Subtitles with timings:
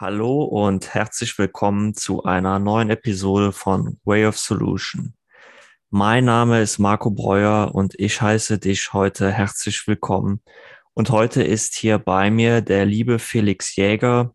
[0.00, 5.12] Hallo und herzlich willkommen zu einer neuen Episode von Way of Solution.
[5.90, 10.40] Mein Name ist Marco Breuer und ich heiße dich heute herzlich willkommen.
[10.94, 14.34] Und heute ist hier bei mir der liebe Felix Jäger.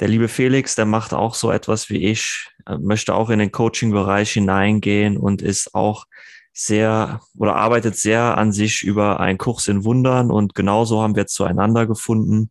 [0.00, 2.48] Der liebe Felix, der macht auch so etwas wie ich,
[2.80, 6.06] möchte auch in den Coaching-Bereich hineingehen und ist auch
[6.52, 11.28] sehr oder arbeitet sehr an sich über einen Kurs in Wundern und genauso haben wir
[11.28, 12.50] zueinander gefunden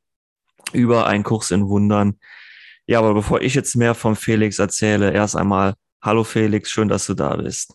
[0.73, 2.19] über einen Kurs in Wundern.
[2.85, 7.05] Ja, aber bevor ich jetzt mehr von Felix erzähle, erst einmal, hallo Felix, schön, dass
[7.05, 7.73] du da bist.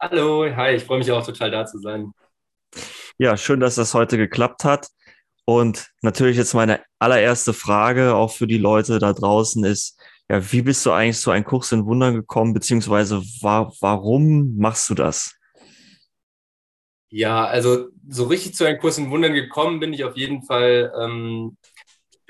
[0.00, 2.12] Hallo, hi, ich freue mich auch total da zu sein.
[3.18, 4.88] Ja, schön, dass das heute geklappt hat.
[5.44, 10.62] Und natürlich jetzt meine allererste Frage auch für die Leute da draußen ist, ja, wie
[10.62, 15.34] bist du eigentlich zu einem Kurs in Wundern gekommen, beziehungsweise wa warum machst du das?
[17.08, 20.92] Ja, also so richtig zu einem Kurs in Wundern gekommen bin ich auf jeden Fall
[20.96, 21.56] ähm,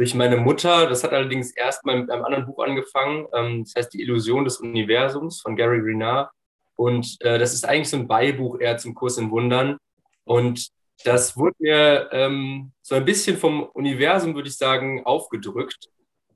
[0.01, 0.87] durch meine Mutter.
[0.89, 3.27] Das hat allerdings erst mal mit einem anderen Buch angefangen.
[3.35, 6.31] Ähm, das heißt Die Illusion des Universums von Gary Renard.
[6.75, 9.77] Und äh, das ist eigentlich so ein Beibuch eher zum Kurs in Wundern.
[10.25, 10.71] Und
[11.05, 15.91] das wurde mir ähm, so ein bisschen vom Universum, würde ich sagen, aufgedrückt.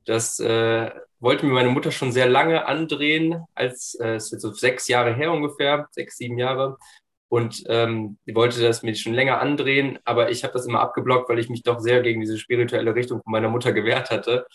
[0.05, 4.43] Das äh, wollte mir meine Mutter schon sehr lange andrehen, als äh, es ist jetzt
[4.43, 6.77] so sechs Jahre her ungefähr, sechs, sieben Jahre
[7.35, 11.41] und ähm, wollte das mir schon länger andrehen, aber ich habe das immer abgeblockt, weil
[11.41, 14.47] ich mich doch sehr gegen diese spirituelle Richtung von meiner Mutter gewehrt hatte.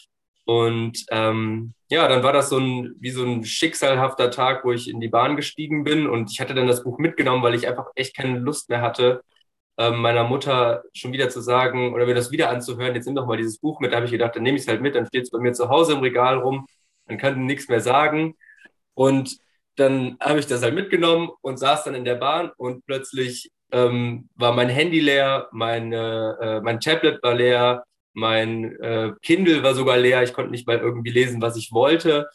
[0.45, 4.89] Und ähm, ja, dann war das so ein, wie so ein schicksalhafter Tag, wo ich
[4.89, 7.87] in die Bahn gestiegen bin und ich hatte dann das Buch mitgenommen, weil ich einfach
[7.95, 9.23] echt keine Lust mehr hatte,
[9.77, 13.27] ähm, meiner Mutter schon wieder zu sagen oder mir das wieder anzuhören, jetzt nimm doch
[13.27, 13.91] mal dieses Buch mit.
[13.91, 15.51] Da habe ich gedacht, dann nehme ich es halt mit, dann steht es bei mir
[15.51, 16.65] zu Hause im Regal rum,
[17.07, 18.35] dann kann nichts mehr sagen.
[18.93, 19.37] Und
[19.79, 24.29] dann habe ich das halt mitgenommen und saß dann in der Bahn und plötzlich ähm,
[24.35, 29.97] war mein Handy leer, mein, äh, mein Tablet war leer, mein äh, Kindle war sogar
[29.97, 32.29] leer, ich konnte nicht mal irgendwie lesen, was ich wollte.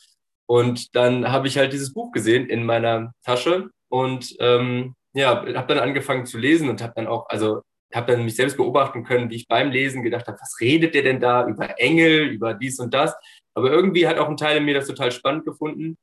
[0.47, 5.75] Und dann habe ich halt dieses Buch gesehen in meiner Tasche und ähm, ja, habe
[5.75, 7.63] dann angefangen zu lesen und habe dann auch, also
[7.95, 11.03] habe dann mich selbst beobachten können, wie ich beim Lesen gedacht habe, was redet der
[11.03, 13.15] denn da über Engel, über dies und das.
[13.55, 15.97] Aber irgendwie hat auch ein Teil in mir das total spannend gefunden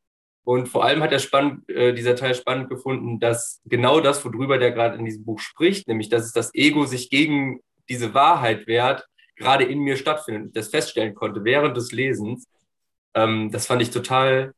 [0.43, 4.57] und vor allem hat er spannend, äh, dieser Teil spannend gefunden, dass genau das, worüber
[4.57, 8.65] der gerade in diesem Buch spricht, nämlich dass es das Ego sich gegen diese Wahrheit
[8.67, 10.47] wehrt, gerade in mir stattfindet.
[10.47, 12.47] Ich das feststellen konnte während des Lesens.
[13.13, 14.53] Ähm, das fand ich total,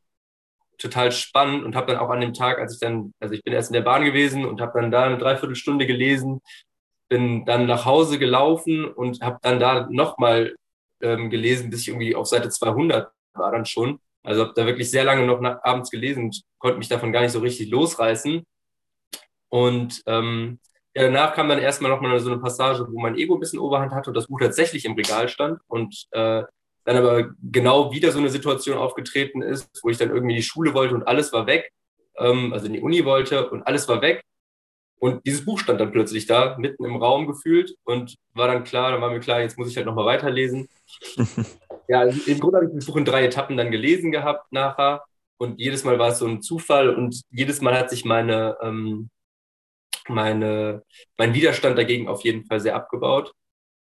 [0.78, 3.52] total spannend und habe dann auch an dem Tag, als ich dann, also ich bin
[3.52, 6.40] erst in der Bahn gewesen und habe dann da eine Dreiviertelstunde gelesen,
[7.10, 10.54] bin dann nach Hause gelaufen und habe dann da nochmal
[11.02, 14.90] ähm, gelesen, bis ich irgendwie auf Seite 200 war dann schon also habe da wirklich
[14.90, 18.42] sehr lange noch nach, abends gelesen konnte mich davon gar nicht so richtig losreißen.
[19.50, 20.58] Und ähm,
[20.96, 23.92] ja, danach kam dann erstmal nochmal so eine Passage, wo mein Ego ein bisschen Oberhand
[23.92, 26.42] hatte und das Buch tatsächlich im Regal stand und äh,
[26.84, 30.42] dann aber genau wieder so eine Situation aufgetreten ist, wo ich dann irgendwie in die
[30.42, 31.70] Schule wollte und alles war weg,
[32.18, 34.22] ähm, also in die Uni wollte und alles war weg.
[34.98, 38.92] Und dieses Buch stand dann plötzlich da, mitten im Raum gefühlt und war dann klar,
[38.92, 40.68] dann war mir klar, jetzt muss ich halt nochmal weiterlesen.
[41.88, 45.04] Ja, also im Grunde habe ich das Buch in drei Etappen dann gelesen gehabt nachher.
[45.36, 49.10] Und jedes Mal war es so ein Zufall und jedes Mal hat sich meine, ähm,
[50.08, 50.82] meine,
[51.18, 53.32] mein Widerstand dagegen auf jeden Fall sehr abgebaut.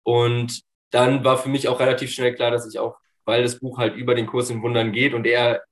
[0.03, 3.77] Und dann war für mich auch relativ schnell klar, dass ich auch, weil das Buch
[3.77, 5.63] halt über den Kurs in Wundern geht und er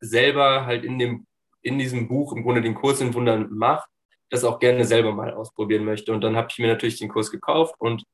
[0.00, 1.26] selber halt in, dem,
[1.62, 3.88] in diesem Buch im Grunde den Kurs in Wundern macht,
[4.30, 6.12] das auch gerne selber mal ausprobieren möchte.
[6.12, 8.04] Und dann habe ich mir natürlich den Kurs gekauft und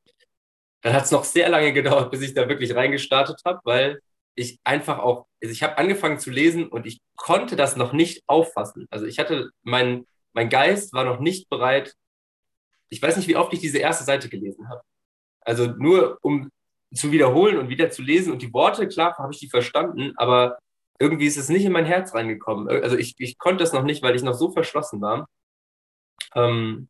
[0.87, 4.01] dann hat es noch sehr lange gedauert, bis ich da wirklich reingestartet habe, weil
[4.37, 8.23] ich einfach auch, also ich habe angefangen zu lesen und ich konnte das noch nicht
[8.29, 8.87] auffassen.
[8.89, 11.97] Also ich hatte, mein, mein Geist war noch nicht bereit.
[12.89, 14.81] Ich weiß nicht, wie oft ich diese erste Seite gelesen habe.
[15.41, 16.53] Also nur um
[16.95, 20.57] zu wiederholen und wieder zu lesen und die Worte, klar, habe ich die verstanden, aber
[21.01, 22.69] irgendwie ist es nicht in mein Herz reingekommen.
[22.69, 25.29] Also ich, ich konnte das noch nicht, weil ich noch so verschlossen war.
[26.37, 26.89] Ähm,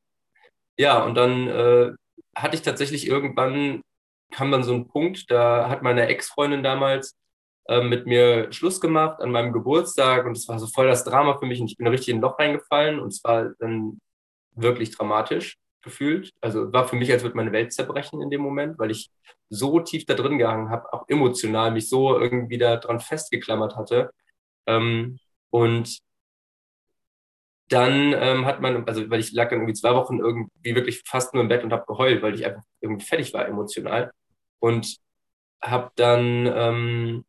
[0.76, 1.92] ja, und dann äh,
[2.36, 3.82] hatte ich tatsächlich irgendwann,
[4.30, 7.16] kam dann so ein Punkt, da hat meine Ex-Freundin damals
[7.68, 11.38] äh, mit mir Schluss gemacht an meinem Geburtstag und es war so voll das Drama
[11.38, 13.98] für mich und ich bin richtig in ein Loch reingefallen und es war dann
[14.54, 16.32] wirklich dramatisch gefühlt.
[16.40, 19.10] Also war für mich, als würde meine Welt zerbrechen in dem Moment, weil ich
[19.48, 24.10] so tief da drin gehangen habe, auch emotional mich so irgendwie da dran festgeklammert hatte.
[24.66, 25.18] Ähm,
[25.50, 26.00] und
[27.68, 31.34] dann ähm, hat man, also weil ich lag dann irgendwie zwei Wochen irgendwie wirklich fast
[31.34, 34.12] nur im Bett und habe geheult, weil ich einfach irgendwie fertig war emotional
[34.60, 34.96] und
[35.60, 37.24] habe dann ähm,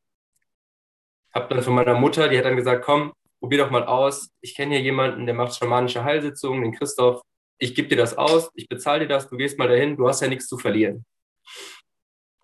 [1.33, 4.29] habe dann von meiner Mutter, die hat dann gesagt, komm, probier doch mal aus.
[4.41, 7.21] Ich kenne hier jemanden, der macht schamanische Heilsitzungen, den Christoph.
[7.59, 10.21] Ich gebe dir das aus, ich bezahle dir das, du gehst mal dahin, du hast
[10.21, 11.05] ja nichts zu verlieren.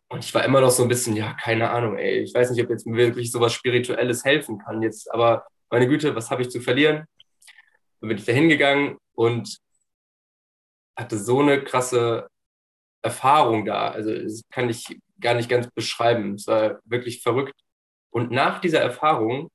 [0.09, 2.63] Und ich war immer noch so ein bisschen, ja, keine Ahnung, ey, ich weiß nicht,
[2.63, 6.49] ob jetzt mir wirklich sowas Spirituelles helfen kann jetzt, aber meine Güte, was habe ich
[6.49, 7.05] zu verlieren?
[8.03, 9.59] Dann bin ich da hingegangen und
[10.97, 12.27] hatte so eine krasse
[13.01, 13.91] Erfahrung da.
[13.91, 16.33] Also das kann ich gar nicht ganz beschreiben.
[16.33, 17.57] Es war wirklich verrückt.
[18.09, 19.49] Und nach dieser Erfahrung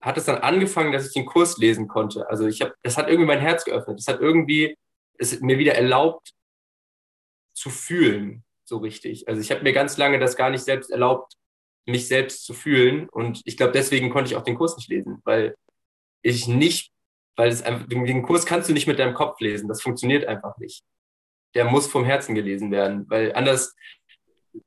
[0.00, 2.28] hat es dann angefangen, dass ich den Kurs lesen konnte.
[2.28, 4.00] Also ich habe, das hat irgendwie mein Herz geöffnet.
[4.00, 4.76] Es hat irgendwie
[5.16, 6.32] es mir wieder erlaubt
[7.52, 9.28] zu fühlen, so richtig.
[9.28, 11.34] Also ich habe mir ganz lange das gar nicht selbst erlaubt,
[11.86, 13.08] mich selbst zu fühlen.
[13.08, 15.54] Und ich glaube, deswegen konnte ich auch den Kurs nicht lesen, weil
[16.22, 16.90] ich nicht,
[17.36, 19.68] weil es einfach, den Kurs kannst du nicht mit deinem Kopf lesen.
[19.68, 20.82] Das funktioniert einfach nicht.
[21.54, 23.74] Der muss vom Herzen gelesen werden, weil anders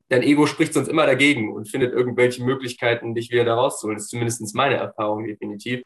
[0.09, 3.97] dein Ego spricht sonst immer dagegen und findet irgendwelche Möglichkeiten, dich wieder da rauszuholen.
[3.97, 5.81] Das ist zumindest meine Erfahrung definitiv.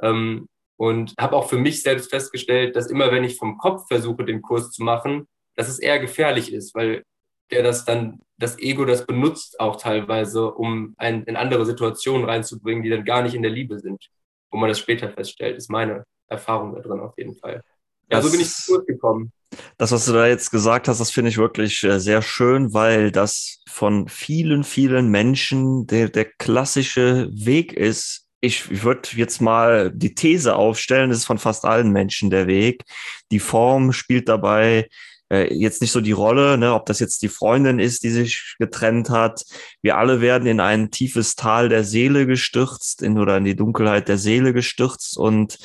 [0.00, 4.24] Ähm, und habe auch für mich selbst festgestellt, dass immer, wenn ich vom Kopf versuche,
[4.24, 7.04] den Kurs zu machen, dass es eher gefährlich ist, weil
[7.50, 12.82] der das dann, das Ego das benutzt auch teilweise, um einen in andere Situationen reinzubringen,
[12.82, 14.08] die dann gar nicht in der Liebe sind,
[14.50, 17.62] wo man das später feststellt, ist meine Erfahrung da drin auf jeden Fall.
[18.10, 19.32] Ja, das, so bin ich zu Kurs gekommen.
[19.78, 23.10] Das, was du da jetzt gesagt hast, das finde ich wirklich äh, sehr schön, weil
[23.10, 28.26] das von vielen, vielen Menschen der, der klassische Weg ist.
[28.40, 32.46] Ich, ich würde jetzt mal die These aufstellen, das ist von fast allen Menschen der
[32.46, 32.84] Weg.
[33.30, 34.88] Die Form spielt dabei
[35.30, 38.56] äh, jetzt nicht so die Rolle, ne, ob das jetzt die Freundin ist, die sich
[38.58, 39.44] getrennt hat.
[39.82, 44.08] Wir alle werden in ein tiefes Tal der Seele gestürzt in, oder in die Dunkelheit
[44.08, 45.58] der Seele gestürzt und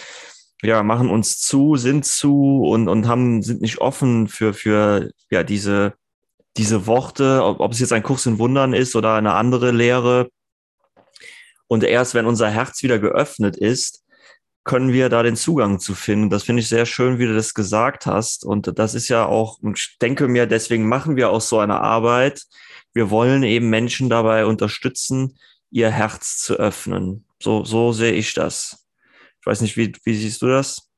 [0.64, 5.44] ja, machen uns zu, sind zu und, und haben, sind nicht offen für, für ja,
[5.44, 5.94] diese,
[6.58, 10.30] diese Worte, ob, ob es jetzt ein Kurs in Wundern ist oder eine andere Lehre.
[11.68, 14.04] Und erst wenn unser Herz wieder geöffnet ist,
[14.64, 16.32] können wir da den Zugang zu finden.
[16.32, 18.44] Das finde ich sehr schön, wie du das gesagt hast.
[18.44, 21.82] Und das ist ja auch, und ich denke mir, deswegen machen wir auch so eine
[21.82, 22.44] Arbeit.
[22.92, 25.38] Wir wollen eben Menschen dabei unterstützen,
[25.70, 27.26] ihr Herz zu öffnen.
[27.42, 28.85] So, so sehe ich das.
[29.46, 30.90] Ich weiß nicht, wie, wie siehst du das?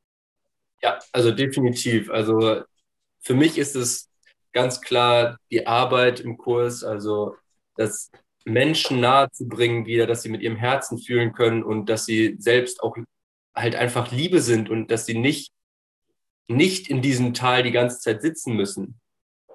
[0.81, 2.09] Ja, also definitiv.
[2.09, 2.61] Also
[3.19, 4.09] für mich ist es
[4.53, 7.35] ganz klar die Arbeit im Kurs, also
[7.75, 8.09] das
[8.45, 12.37] Menschen nahe zu bringen wieder, dass sie mit ihrem Herzen fühlen können und dass sie
[12.39, 12.95] selbst auch
[13.53, 15.51] halt einfach Liebe sind und dass sie nicht,
[16.47, 19.01] nicht in diesem Tal die ganze Zeit sitzen müssen.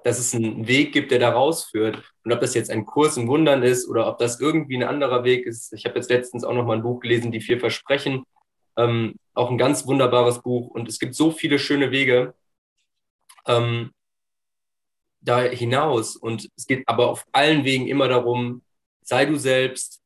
[0.03, 2.03] Dass es einen Weg gibt, der da rausführt.
[2.23, 5.23] Und ob das jetzt ein Kurs im Wundern ist oder ob das irgendwie ein anderer
[5.23, 5.73] Weg ist.
[5.73, 8.23] Ich habe jetzt letztens auch noch mal ein Buch gelesen, Die vier Versprechen.
[8.77, 12.33] Ähm, auch ein ganz wunderbares Buch und es gibt so viele schöne Wege
[13.45, 13.91] ähm,
[15.21, 16.15] da hinaus.
[16.15, 18.61] Und es geht aber auf allen Wegen immer darum,
[19.03, 20.01] sei du selbst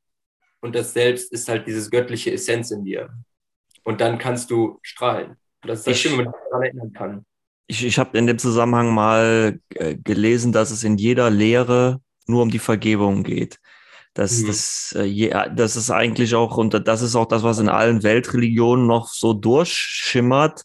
[0.61, 3.09] und das Selbst ist halt dieses göttliche Essenz in dir.
[3.83, 5.37] Und dann kannst du strahlen.
[5.61, 7.25] Und das ist das Schöne, wenn man sich daran erinnern kann.
[7.67, 12.41] Ich, ich habe in dem Zusammenhang mal äh, gelesen, dass es in jeder Lehre nur
[12.41, 13.59] um die Vergebung geht.
[14.17, 14.47] Das, mhm.
[14.47, 18.87] das, äh, das ist eigentlich auch, und das ist auch das, was in allen Weltreligionen
[18.87, 20.63] noch so durchschimmert,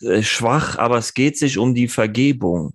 [0.00, 2.74] äh, schwach, aber es geht sich um die Vergebung.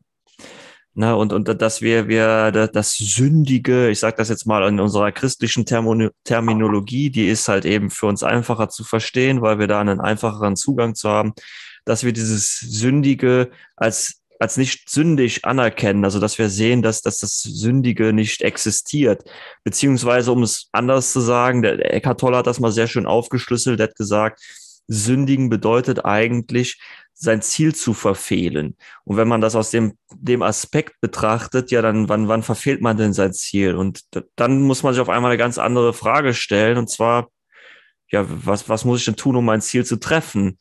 [0.94, 5.12] Na, und, und dass wir, wir das Sündige, ich sage das jetzt mal in unserer
[5.12, 9.82] christlichen Termino Terminologie, die ist halt eben für uns einfacher zu verstehen, weil wir da
[9.82, 11.34] einen einfacheren Zugang zu haben,
[11.84, 17.20] dass wir dieses Sündige als als nicht sündig anerkennen, also dass wir sehen, dass, dass
[17.20, 19.24] das Sündige nicht existiert.
[19.64, 23.80] Beziehungsweise, um es anders zu sagen, der Eckhart Tolle hat das mal sehr schön aufgeschlüsselt,
[23.80, 24.42] der hat gesagt,
[24.88, 26.78] Sündigen bedeutet eigentlich,
[27.14, 28.76] sein Ziel zu verfehlen.
[29.06, 32.98] Und wenn man das aus dem, dem Aspekt betrachtet, ja, dann wann, wann verfehlt man
[32.98, 33.76] denn sein Ziel?
[33.76, 34.02] Und
[34.36, 37.30] dann muss man sich auf einmal eine ganz andere Frage stellen, und zwar,
[38.12, 40.58] ja, was, was muss ich denn tun, um mein Ziel zu treffen?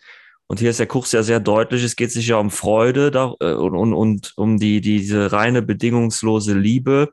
[0.46, 1.82] Und hier ist der Kurs ja sehr deutlich.
[1.82, 5.62] Es geht sich ja um Freude da, äh, und, und, und um die, diese reine
[5.62, 7.10] bedingungslose Liebe.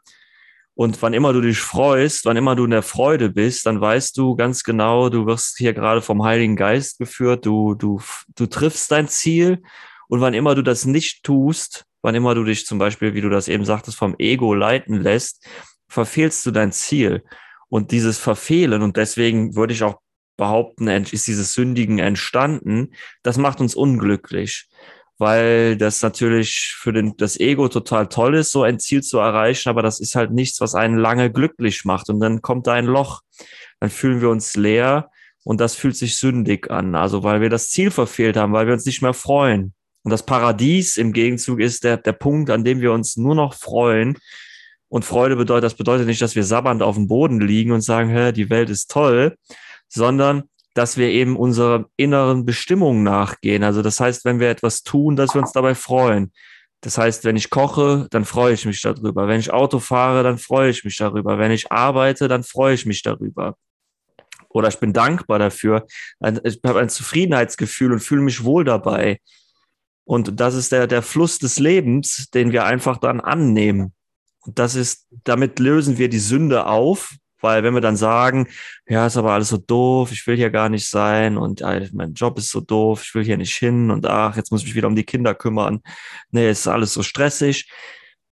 [0.75, 4.17] Und wann immer du dich freust, wann immer du in der Freude bist, dann weißt
[4.17, 8.01] du ganz genau, du wirst hier gerade vom Heiligen Geist geführt, du, du,
[8.35, 9.61] du triffst dein Ziel.
[10.07, 13.29] Und wann immer du das nicht tust, wann immer du dich zum Beispiel, wie du
[13.29, 15.45] das eben sagtest, vom Ego leiten lässt,
[15.87, 17.23] verfehlst du dein Ziel.
[17.67, 19.99] Und dieses Verfehlen, und deswegen würde ich auch
[20.39, 24.67] behaupten, ist dieses Sündigen entstanden, das macht uns unglücklich,
[25.19, 29.69] weil das natürlich für den, das Ego total toll ist, so ein Ziel zu erreichen,
[29.69, 32.09] aber das ist halt nichts, was einen lange glücklich macht.
[32.09, 33.21] Und dann kommt da ein Loch,
[33.79, 35.11] dann fühlen wir uns leer
[35.43, 36.95] und das fühlt sich sündig an.
[36.95, 39.73] Also weil wir das Ziel verfehlt haben, weil wir uns nicht mehr freuen.
[40.03, 43.53] Und das Paradies im Gegenzug ist der, der Punkt, an dem wir uns nur noch
[43.53, 44.17] freuen.
[44.87, 48.09] Und Freude bedeutet, das bedeutet nicht, dass wir sabbernd auf dem Boden liegen und sagen,
[48.09, 49.35] hä, die Welt ist toll,
[49.89, 50.43] sondern
[50.73, 53.63] dass wir eben unserer inneren Bestimmung nachgehen.
[53.63, 56.31] Also das heißt, wenn wir etwas tun, dass wir uns dabei freuen.
[56.81, 59.27] Das heißt, wenn ich koche, dann freue ich mich darüber.
[59.27, 61.37] Wenn ich Auto fahre, dann freue ich mich darüber.
[61.37, 63.57] Wenn ich arbeite, dann freue ich mich darüber.
[64.47, 65.85] Oder ich bin dankbar dafür.
[66.43, 69.19] Ich habe ein Zufriedenheitsgefühl und fühle mich wohl dabei.
[70.05, 73.93] Und das ist der, der Fluss des Lebens, den wir einfach dann annehmen.
[74.39, 78.47] Und das ist, damit lösen wir die Sünde auf, weil wenn wir dann sagen,
[78.87, 82.13] ja, ist aber alles so doof, ich will hier gar nicht sein und äh, mein
[82.13, 84.75] Job ist so doof, ich will hier nicht hin und ach, jetzt muss ich mich
[84.75, 85.81] wieder um die Kinder kümmern,
[86.31, 87.69] nee, ist alles so stressig,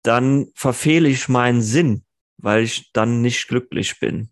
[0.03, 2.05] dann verfehle ich meinen Sinn,
[2.39, 4.31] weil ich dann nicht glücklich bin.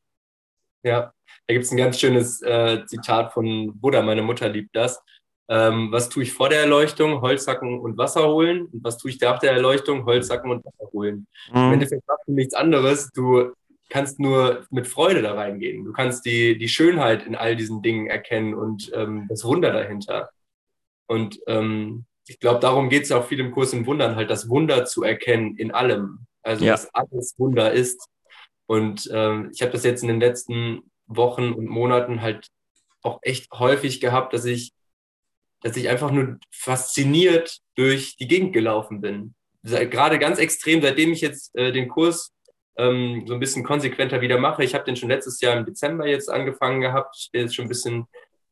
[0.82, 1.12] Ja,
[1.46, 5.02] da gibt es ein ganz schönes äh, Zitat von Buddha, meine Mutter liebt das.
[5.48, 7.20] Ähm, was tue ich vor der Erleuchtung?
[7.20, 8.66] Holz hacken und Wasser holen.
[8.72, 10.06] Und was tue ich nach der Erleuchtung?
[10.06, 11.26] Holz hacken und Wasser holen.
[11.50, 11.56] Mhm.
[11.56, 13.10] Im Endeffekt machst du nichts anderes.
[13.12, 13.52] Du
[13.92, 15.84] kannst nur mit Freude da reingehen.
[15.84, 20.30] Du kannst die, die Schönheit in all diesen Dingen erkennen und ähm, das Wunder dahinter.
[21.06, 24.48] Und ähm, ich glaube, darum geht es auch viel im Kurs in Wundern, halt das
[24.48, 26.26] Wunder zu erkennen in allem.
[26.42, 26.72] Also, ja.
[26.72, 28.08] dass alles Wunder ist.
[28.64, 32.48] Und ähm, ich habe das jetzt in den letzten Wochen und Monaten halt
[33.02, 34.72] auch echt häufig gehabt, dass ich,
[35.60, 39.34] dass ich einfach nur fasziniert durch die Gegend gelaufen bin.
[39.62, 42.32] Gerade ganz extrem, seitdem ich jetzt äh, den Kurs
[42.76, 44.64] ähm, so ein bisschen konsequenter wieder mache.
[44.64, 47.16] Ich habe den schon letztes Jahr im Dezember jetzt angefangen gehabt.
[47.18, 48.06] Ich bin jetzt schon ein bisschen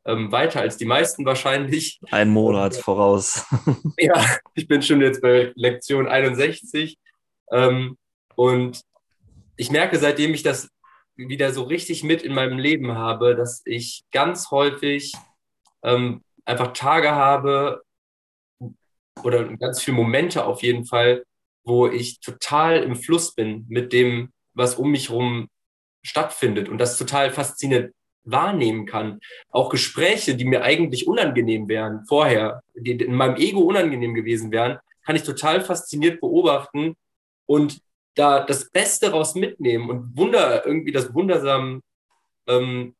[0.05, 2.01] ähm, weiter als die meisten wahrscheinlich.
[2.11, 3.45] Ein Monat und, voraus.
[3.99, 4.25] ja,
[4.55, 6.99] ich bin schon jetzt bei Lektion 61.
[7.51, 7.97] Ähm,
[8.37, 8.81] und
[9.57, 10.69] ich merke, seitdem ich das
[11.17, 15.13] wieder so richtig mit in meinem Leben habe, dass ich ganz häufig
[15.83, 17.83] ähm, einfach Tage habe
[19.23, 21.25] oder ganz viele Momente auf jeden Fall,
[21.71, 25.49] wo ich total im Fluss bin mit dem, was um mich herum
[26.03, 29.21] stattfindet und das total faszinierend wahrnehmen kann.
[29.51, 34.79] Auch Gespräche, die mir eigentlich unangenehm wären vorher, die in meinem Ego unangenehm gewesen wären,
[35.05, 36.97] kann ich total fasziniert beobachten
[37.47, 37.81] und
[38.15, 41.83] da das Beste raus mitnehmen und Wunder, irgendwie das wundersam
[42.47, 42.95] ähm,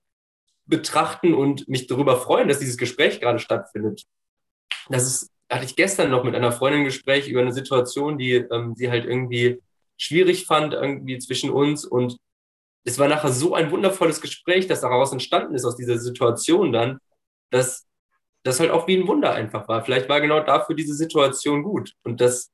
[0.67, 4.05] betrachten und mich darüber freuen, dass dieses Gespräch gerade stattfindet.
[4.89, 8.35] Das ist hatte ich gestern noch mit einer Freundin ein Gespräch über eine Situation, die
[8.35, 9.61] ähm, sie halt irgendwie
[9.97, 11.85] schwierig fand, irgendwie zwischen uns.
[11.85, 12.17] Und
[12.85, 16.99] es war nachher so ein wundervolles Gespräch, das daraus entstanden ist, aus dieser Situation dann,
[17.51, 17.87] dass
[18.43, 19.85] das halt auch wie ein Wunder einfach war.
[19.85, 21.93] Vielleicht war genau dafür diese Situation gut.
[22.05, 22.51] Und das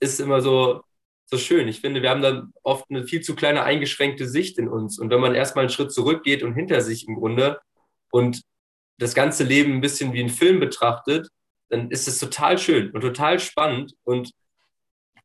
[0.00, 0.82] ist immer so,
[1.26, 1.68] so schön.
[1.68, 4.98] Ich finde, wir haben dann oft eine viel zu kleine eingeschränkte Sicht in uns.
[4.98, 7.60] Und wenn man erstmal einen Schritt zurückgeht und hinter sich im Grunde
[8.10, 8.42] und
[8.98, 11.28] das ganze Leben ein bisschen wie ein Film betrachtet,
[11.72, 14.30] dann ist es total schön und total spannend und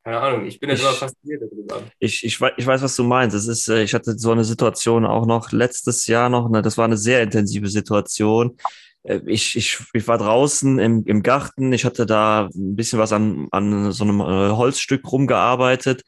[0.02, 1.82] keine Ahnung, ich bin jetzt immer fasziniert darüber.
[1.98, 3.36] Ich, ich, ich weiß, was du meinst.
[3.36, 6.78] Es ist, äh, ich hatte so eine Situation auch noch letztes Jahr noch, ne, das
[6.78, 8.56] war eine sehr intensive Situation.
[9.02, 13.12] Äh, ich, ich, ich war draußen im, im Garten, ich hatte da ein bisschen was
[13.12, 16.04] an, an so einem äh, Holzstück rumgearbeitet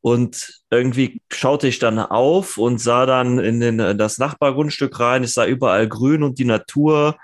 [0.00, 5.22] und irgendwie schaute ich dann auf und sah dann in, den, in das Nachbargrundstück rein.
[5.22, 7.16] Ich sah überall grün und die Natur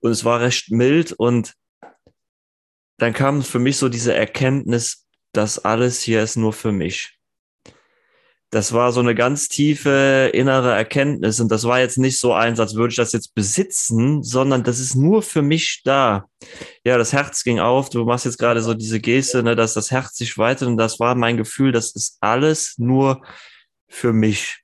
[0.00, 1.52] und es war recht mild und
[2.98, 7.18] dann kam für mich so diese Erkenntnis, dass alles hier ist nur für mich.
[8.50, 12.60] Das war so eine ganz tiefe innere Erkenntnis und das war jetzt nicht so eins,
[12.60, 16.26] als würde ich das jetzt besitzen, sondern das ist nur für mich da.
[16.84, 17.90] Ja, das Herz ging auf.
[17.90, 21.00] Du machst jetzt gerade so diese Geste, ne, dass das Herz sich weitet und das
[21.00, 23.26] war mein Gefühl, das ist alles nur
[23.88, 24.63] für mich.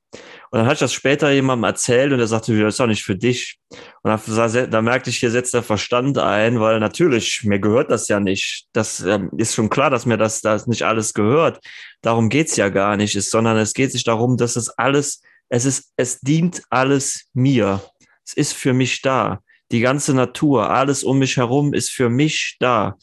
[0.50, 3.04] Und dann hatte ich das später jemandem erzählt und er sagte, das ist doch nicht
[3.04, 3.58] für dich.
[4.02, 8.18] Und da merkte ich, hier setzt der Verstand ein, weil natürlich, mir gehört das ja
[8.18, 8.66] nicht.
[8.72, 11.64] Das ähm, ist schon klar, dass mir das, das nicht alles gehört.
[12.02, 15.64] Darum geht's ja gar nicht, ist, sondern es geht sich darum, dass es alles, es
[15.64, 17.80] ist, es dient alles mir.
[18.26, 19.40] Es ist für mich da.
[19.70, 22.96] Die ganze Natur, alles um mich herum ist für mich da.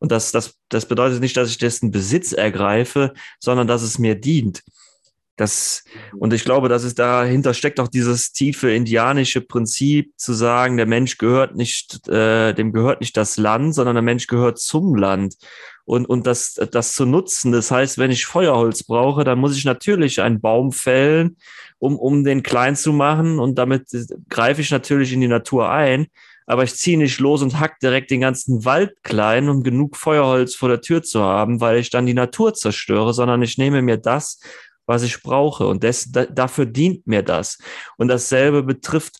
[0.00, 4.16] Und das, das, das bedeutet nicht, dass ich dessen Besitz ergreife, sondern dass es mir
[4.16, 4.62] dient.
[5.40, 5.84] Das,
[6.18, 10.84] und ich glaube, dass es dahinter steckt auch dieses tiefe indianische Prinzip zu sagen, der
[10.84, 15.36] Mensch gehört nicht, äh, dem gehört nicht das Land, sondern der Mensch gehört zum Land.
[15.86, 19.64] Und, und das, das zu nutzen, das heißt, wenn ich Feuerholz brauche, dann muss ich
[19.64, 21.38] natürlich einen Baum fällen,
[21.78, 23.38] um, um den klein zu machen.
[23.38, 23.86] Und damit
[24.28, 26.08] greife ich natürlich in die Natur ein.
[26.44, 30.54] Aber ich ziehe nicht los und hack direkt den ganzen Wald klein, um genug Feuerholz
[30.54, 33.96] vor der Tür zu haben, weil ich dann die Natur zerstöre, sondern ich nehme mir
[33.96, 34.38] das,
[34.90, 35.66] was ich brauche.
[35.66, 37.58] Und das, da, dafür dient mir das.
[37.96, 39.18] Und dasselbe betrifft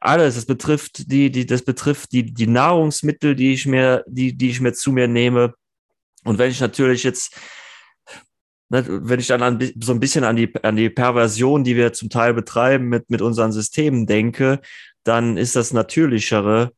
[0.00, 0.36] alles.
[0.36, 4.60] Es betrifft die, die, das betrifft die, die Nahrungsmittel, die ich mir, die, die ich
[4.60, 5.54] mir zu mir nehme.
[6.24, 7.36] Und wenn ich natürlich jetzt,
[8.68, 11.92] ne, wenn ich dann an, so ein bisschen an die, an die Perversion, die wir
[11.92, 14.60] zum Teil betreiben mit, mit unseren Systemen denke,
[15.02, 16.72] dann ist das Natürlichere,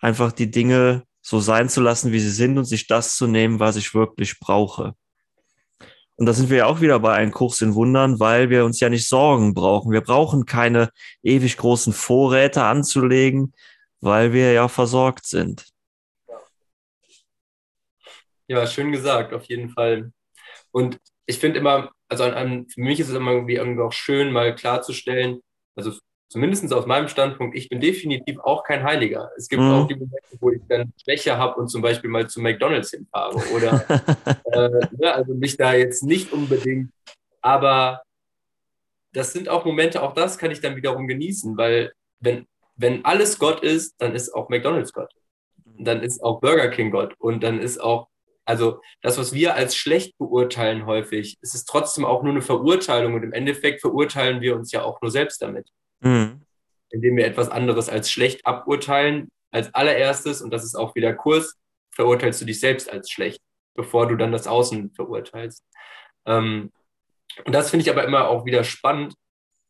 [0.00, 3.60] einfach die Dinge so sein zu lassen, wie sie sind und sich das zu nehmen,
[3.60, 4.94] was ich wirklich brauche.
[6.18, 8.80] Und da sind wir ja auch wieder bei einem Kurs in Wundern, weil wir uns
[8.80, 9.92] ja nicht Sorgen brauchen.
[9.92, 10.90] Wir brauchen keine
[11.22, 13.54] ewig großen Vorräte anzulegen,
[14.00, 15.64] weil wir ja versorgt sind.
[18.48, 20.10] Ja, schön gesagt, auf jeden Fall.
[20.72, 23.92] Und ich finde immer, also an, an, für mich ist es immer irgendwie, irgendwie auch
[23.92, 25.40] schön, mal klarzustellen,
[25.76, 25.92] also
[26.28, 29.30] zumindest aus meinem Standpunkt, ich bin definitiv auch kein Heiliger.
[29.36, 29.72] Es gibt mhm.
[29.72, 33.36] auch die Momente, wo ich dann Schwäche habe und zum Beispiel mal zu McDonalds hinfahre
[33.54, 33.84] oder
[34.52, 36.90] äh, ja, also mich da jetzt nicht unbedingt,
[37.40, 38.02] aber
[39.12, 43.38] das sind auch Momente, auch das kann ich dann wiederum genießen, weil wenn, wenn alles
[43.38, 45.12] Gott ist, dann ist auch McDonalds Gott.
[45.78, 48.08] Dann ist auch Burger King Gott und dann ist auch,
[48.44, 53.14] also das, was wir als schlecht beurteilen häufig, ist es trotzdem auch nur eine Verurteilung
[53.14, 55.70] und im Endeffekt verurteilen wir uns ja auch nur selbst damit
[56.00, 56.42] mhm.
[56.90, 59.28] indem wir etwas anderes als schlecht aburteilen.
[59.50, 61.56] Als allererstes, und das ist auch wieder Kurs,
[61.92, 63.40] verurteilst du dich selbst als schlecht,
[63.74, 65.64] bevor du dann das Außen verurteilst.
[66.26, 66.70] Ähm,
[67.44, 69.14] und das finde ich aber immer auch wieder spannend,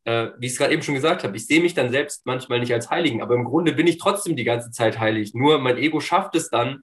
[0.04, 1.36] äh, wie ich es gerade eben schon gesagt habe.
[1.36, 4.36] Ich sehe mich dann selbst manchmal nicht als Heiligen, aber im Grunde bin ich trotzdem
[4.36, 5.32] die ganze Zeit heilig.
[5.34, 6.82] Nur mein Ego schafft es dann,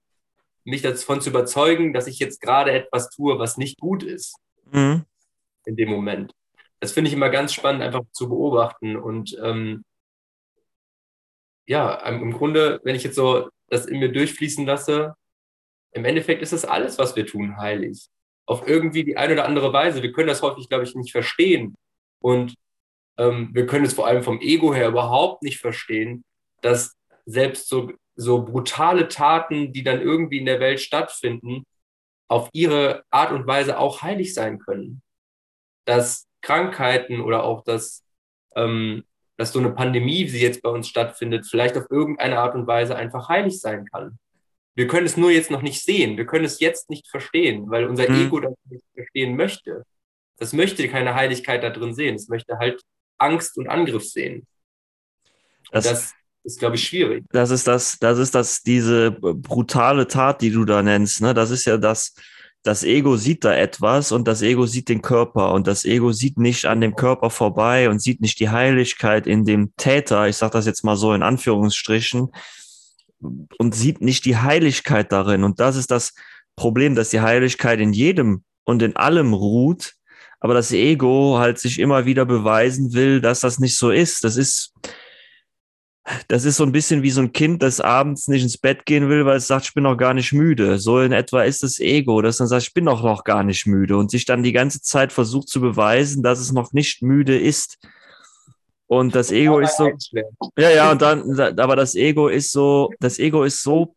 [0.63, 4.37] mich davon zu überzeugen, dass ich jetzt gerade etwas tue, was nicht gut ist.
[4.71, 5.03] Mhm.
[5.65, 6.33] In dem Moment
[6.85, 8.95] das finde ich immer ganz spannend, einfach zu beobachten.
[8.95, 9.83] Und ähm,
[11.65, 15.15] ja, im Grunde, wenn ich jetzt so das in mir durchfließen lasse,
[15.93, 18.07] im Endeffekt ist das alles, was wir tun, heilig.
[18.45, 20.03] Auf irgendwie die eine oder andere Weise.
[20.03, 21.73] Wir können das häufig, glaube ich, nicht verstehen.
[22.19, 22.53] Und
[23.17, 26.23] ähm, wir können es vor allem vom Ego her überhaupt nicht verstehen,
[26.61, 31.63] dass selbst so, so brutale Taten, die dann irgendwie in der Welt stattfinden,
[32.27, 35.01] auf ihre Art und Weise auch heilig sein können.
[35.85, 38.03] Dass Krankheiten oder auch das,
[38.55, 39.03] ähm,
[39.37, 42.95] dass so eine Pandemie, wie jetzt bei uns stattfindet, vielleicht auf irgendeine Art und Weise
[42.95, 44.19] einfach heilig sein kann.
[44.75, 46.17] Wir können es nur jetzt noch nicht sehen.
[46.17, 48.27] Wir können es jetzt nicht verstehen, weil unser mhm.
[48.27, 49.83] Ego das nicht verstehen möchte.
[50.37, 52.15] Das möchte keine Heiligkeit da drin sehen.
[52.15, 52.81] Es möchte halt
[53.17, 54.45] Angst und Angriff sehen.
[55.71, 57.23] Das, das ist, glaube ich, schwierig.
[57.31, 61.21] Das ist das, das ist das, diese brutale Tat, die du da nennst.
[61.21, 61.33] Ne?
[61.33, 62.13] Das ist ja das,
[62.65, 66.39] das Ego sieht da etwas und das Ego sieht den Körper und das Ego sieht
[66.39, 70.53] nicht an dem Körper vorbei und sieht nicht die Heiligkeit in dem Täter, ich sage
[70.53, 72.31] das jetzt mal so in Anführungsstrichen,
[73.19, 75.43] und sieht nicht die Heiligkeit darin.
[75.43, 76.13] Und das ist das
[76.55, 79.93] Problem, dass die Heiligkeit in jedem und in allem ruht,
[80.39, 84.23] aber das Ego halt sich immer wieder beweisen will, dass das nicht so ist.
[84.23, 84.73] Das ist,
[86.27, 89.09] das ist so ein bisschen wie so ein Kind, das abends nicht ins Bett gehen
[89.09, 90.77] will, weil es sagt, ich bin noch gar nicht müde.
[90.77, 93.65] So in etwa ist das Ego, das dann sagt, ich bin doch noch gar nicht
[93.65, 97.37] müde und sich dann die ganze Zeit versucht zu beweisen, dass es noch nicht müde
[97.37, 97.77] ist.
[98.87, 99.89] Und das Ego ist so,
[100.57, 103.95] ja, ja, und dann, aber das Ego ist so, das Ego ist so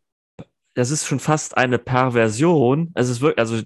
[0.79, 2.91] das ist schon fast eine Perversion.
[2.95, 3.61] Es ist wirklich, also,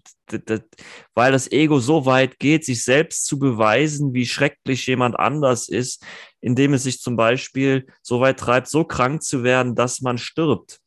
[1.13, 6.03] weil das Ego so weit geht, sich selbst zu beweisen, wie schrecklich jemand anders ist,
[6.43, 10.81] indem es sich zum Beispiel so weit treibt, so krank zu werden, dass man stirbt.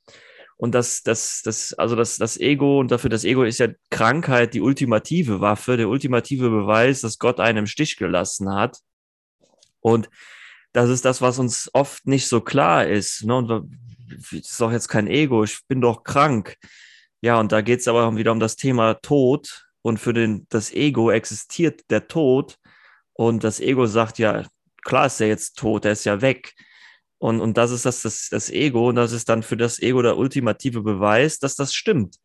[0.58, 4.52] Und das, das, das, also das, das Ego und dafür das Ego ist ja Krankheit
[4.52, 8.78] die ultimative Waffe, der ultimative Beweis, dass Gott einen im Stich gelassen hat.
[9.80, 10.10] Und
[10.72, 13.24] das ist das, was uns oft nicht so klar ist.
[13.24, 13.34] Ne?
[13.34, 16.56] Und das ist doch jetzt kein Ego, ich bin doch krank.
[17.22, 19.64] Ja, und da geht es aber wieder um das Thema Tod.
[19.80, 22.58] Und für den, das Ego existiert der Tod.
[23.14, 24.44] Und das Ego sagt ja,
[24.86, 26.54] klar ist er jetzt tot, er ist ja weg.
[27.18, 28.88] Und, und das ist das, das, das Ego.
[28.88, 32.16] Und das ist dann für das Ego der ultimative Beweis, dass das stimmt.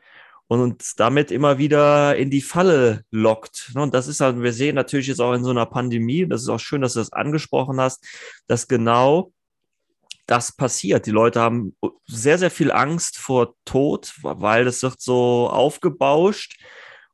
[0.48, 3.72] Und uns damit immer wieder in die Falle lockt.
[3.74, 6.50] Und das ist halt, wir sehen natürlich jetzt auch in so einer Pandemie, das ist
[6.50, 8.06] auch schön, dass du das angesprochen hast,
[8.48, 9.32] dass genau
[10.28, 11.06] das passiert.
[11.06, 16.60] Die Leute haben sehr, sehr viel Angst vor Tod, weil das wird so aufgebauscht.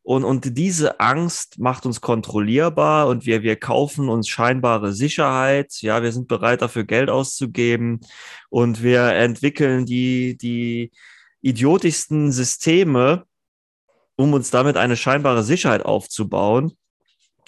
[0.08, 5.82] Und, und diese Angst macht uns kontrollierbar und wir, wir kaufen uns scheinbare Sicherheit.
[5.82, 8.00] Ja, wir sind bereit, dafür Geld auszugeben
[8.48, 10.92] und wir entwickeln die, die
[11.42, 13.26] idiotischsten Systeme,
[14.16, 16.72] um uns damit eine scheinbare Sicherheit aufzubauen.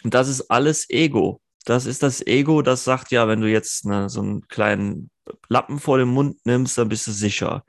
[0.04, 1.40] Und das ist alles Ego.
[1.64, 5.10] Das ist das Ego, das sagt ja, wenn du jetzt ne, so einen kleinen
[5.48, 7.64] Lappen vor dem Mund nimmst, dann bist du sicher.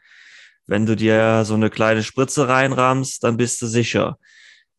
[0.67, 4.19] Wenn du dir so eine kleine Spritze reinrahmst, dann bist du sicher.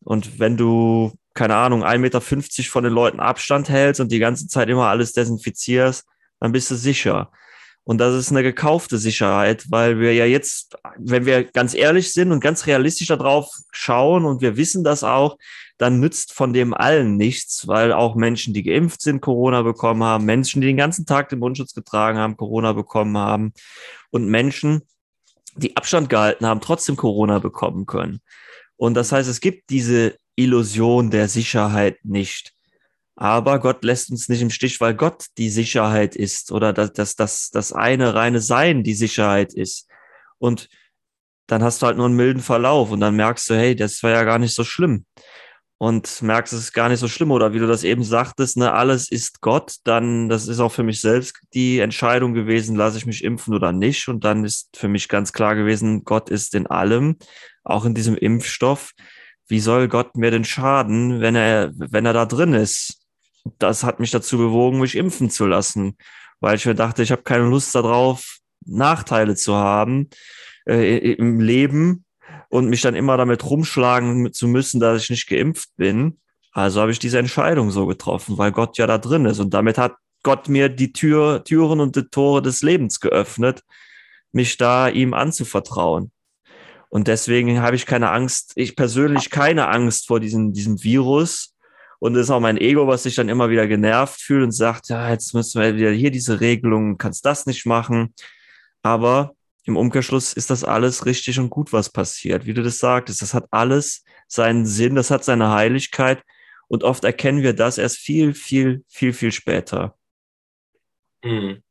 [0.04, 4.46] Und wenn du, keine Ahnung, 1,50 Meter von den Leuten Abstand hältst und die ganze
[4.48, 6.04] Zeit immer alles desinfizierst,
[6.40, 7.30] dann bist du sicher.
[7.84, 12.30] Und das ist eine gekaufte Sicherheit, weil wir ja jetzt, wenn wir ganz ehrlich sind
[12.30, 15.36] und ganz realistisch darauf schauen und wir wissen das auch,
[15.78, 20.24] dann nützt von dem allen nichts, weil auch Menschen, die geimpft sind, Corona bekommen haben,
[20.24, 23.52] Menschen, die den ganzen Tag den Mundschutz getragen haben, Corona bekommen haben
[24.10, 24.82] und Menschen,
[25.56, 28.20] die Abstand gehalten haben, trotzdem Corona bekommen können.
[28.82, 32.52] Und das heißt, es gibt diese Illusion der Sicherheit nicht.
[33.14, 37.14] Aber Gott lässt uns nicht im Stich, weil Gott die Sicherheit ist oder dass das,
[37.14, 39.88] das, das eine reine Sein die Sicherheit ist.
[40.38, 40.68] Und
[41.46, 44.10] dann hast du halt nur einen milden Verlauf und dann merkst du, hey, das war
[44.10, 45.06] ja gar nicht so schlimm.
[45.78, 47.30] Und merkst, es ist gar nicht so schlimm.
[47.30, 50.82] Oder wie du das eben sagtest, ne, alles ist Gott, dann, das ist auch für
[50.82, 54.08] mich selbst die Entscheidung gewesen, lasse ich mich impfen oder nicht.
[54.08, 57.16] Und dann ist für mich ganz klar gewesen, Gott ist in allem,
[57.64, 58.92] auch in diesem Impfstoff.
[59.48, 63.02] Wie soll Gott mir denn schaden, wenn er, wenn er da drin ist?
[63.58, 65.96] das hat mich dazu bewogen, mich impfen zu lassen,
[66.40, 70.08] weil ich mir dachte, ich habe keine Lust darauf, Nachteile zu haben
[70.66, 72.04] äh, im Leben
[72.48, 76.20] und mich dann immer damit rumschlagen zu müssen, dass ich nicht geimpft bin.
[76.52, 79.78] Also habe ich diese Entscheidung so getroffen, weil Gott ja da drin ist und damit
[79.78, 83.62] hat Gott mir die Tür, Türen und die Tore des Lebens geöffnet,
[84.30, 86.12] mich da ihm anzuvertrauen.
[86.92, 91.52] Und deswegen habe ich keine Angst, ich persönlich keine Angst vor diesem, diesem Virus,
[92.02, 94.88] und das ist auch mein Ego, was sich dann immer wieder genervt fühlt und sagt,
[94.88, 98.12] ja, jetzt müssen wir wieder hier diese Regelung, kannst das nicht machen.
[98.82, 102.44] Aber im Umkehrschluss ist das alles richtig und gut, was passiert.
[102.44, 106.24] Wie du das sagtest, das hat alles seinen Sinn, das hat seine Heiligkeit.
[106.66, 109.96] Und oft erkennen wir das erst viel, viel, viel, viel später.
[111.24, 111.62] Hm.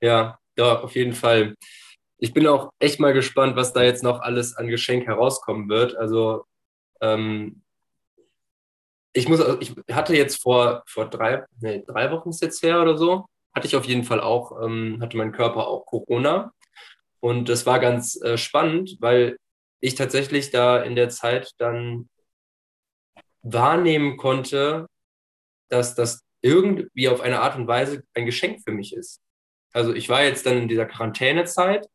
[0.00, 1.54] Ja, ja, auf jeden Fall.
[2.18, 5.96] Ich bin auch echt mal gespannt, was da jetzt noch alles an Geschenk herauskommen wird.
[5.96, 6.44] Also
[7.00, 7.62] ähm,
[9.12, 12.96] ich muss, ich hatte jetzt vor, vor drei, nee, drei Wochen ist jetzt her oder
[12.96, 16.52] so, hatte ich auf jeden Fall auch, ähm, hatte mein Körper auch Corona.
[17.20, 19.38] Und das war ganz äh, spannend, weil
[19.80, 22.08] ich tatsächlich da in der Zeit dann
[23.42, 24.86] wahrnehmen konnte,
[25.68, 29.22] dass das irgendwie auf eine Art und Weise ein Geschenk für mich ist.
[29.72, 31.86] Also ich war jetzt dann in dieser Quarantänezeit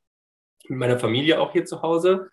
[0.69, 2.29] mit meiner Familie auch hier zu Hause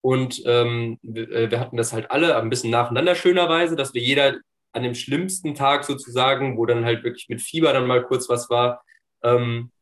[0.00, 4.02] und ähm, wir, äh, wir, hatten das halt alle ein bisschen nacheinander schönerweise, dass wir
[4.02, 4.38] jeder
[4.72, 8.48] an dem schlimmsten Tag sozusagen, wo dann halt wirklich mit Fieber dann mal kurz was
[8.48, 8.82] war,
[9.22, 9.72] ähm,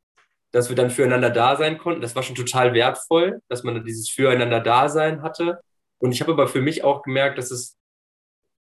[0.52, 2.00] dass wir dann füreinander da sein konnten.
[2.00, 5.61] Das war schon total wertvoll, dass man dieses Füreinander Dasein hatte.
[5.98, 7.76] Und ich habe aber für mich auch gemerkt, dass es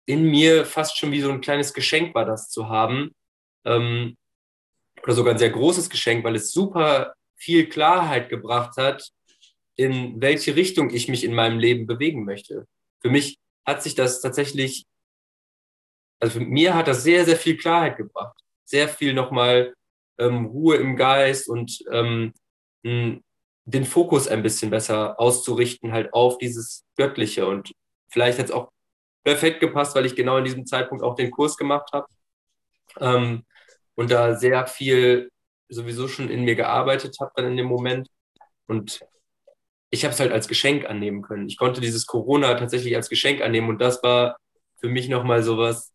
[0.06, 3.14] in mir fast schon wie so ein kleines Geschenk war, das zu haben.
[3.64, 4.16] Ähm,
[5.02, 9.10] oder sogar ein sehr großes Geschenk, weil es super viel Klarheit gebracht hat,
[9.82, 12.66] in welche Richtung ich mich in meinem Leben bewegen möchte.
[13.00, 14.86] Für mich hat sich das tatsächlich,
[16.20, 18.38] also für mir hat das sehr, sehr viel Klarheit gebracht.
[18.64, 19.74] Sehr viel nochmal
[20.18, 22.32] ähm, Ruhe im Geist und ähm,
[22.84, 27.46] den Fokus ein bisschen besser auszurichten, halt auf dieses Göttliche.
[27.46, 27.72] Und
[28.10, 28.70] vielleicht hat es auch
[29.24, 32.06] perfekt gepasst, weil ich genau in diesem Zeitpunkt auch den Kurs gemacht habe
[33.00, 33.44] ähm,
[33.94, 35.30] und da sehr viel
[35.68, 38.08] sowieso schon in mir gearbeitet habe dann in dem Moment.
[38.66, 39.00] Und
[39.92, 41.46] ich habe es halt als Geschenk annehmen können.
[41.48, 44.38] Ich konnte dieses Corona tatsächlich als Geschenk annehmen und das war
[44.80, 45.92] für mich nochmal so was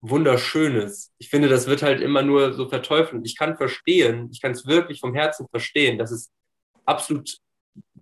[0.00, 1.12] Wunderschönes.
[1.18, 3.24] Ich finde, das wird halt immer nur so verteufelt.
[3.24, 6.30] Ich kann verstehen, ich kann es wirklich vom Herzen verstehen, dass es
[6.84, 7.38] absolut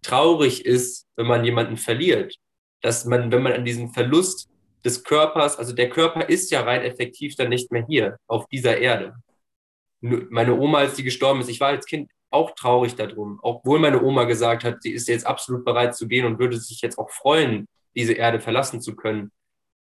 [0.00, 2.34] traurig ist, wenn man jemanden verliert.
[2.80, 4.48] Dass man, wenn man an diesen Verlust
[4.82, 8.78] des Körpers, also der Körper ist ja rein effektiv dann nicht mehr hier auf dieser
[8.78, 9.14] Erde.
[10.00, 14.02] Meine Oma, als die gestorben ist, ich war als Kind auch traurig darum, obwohl meine
[14.02, 17.10] Oma gesagt hat, sie ist jetzt absolut bereit zu gehen und würde sich jetzt auch
[17.10, 19.32] freuen, diese Erde verlassen zu können,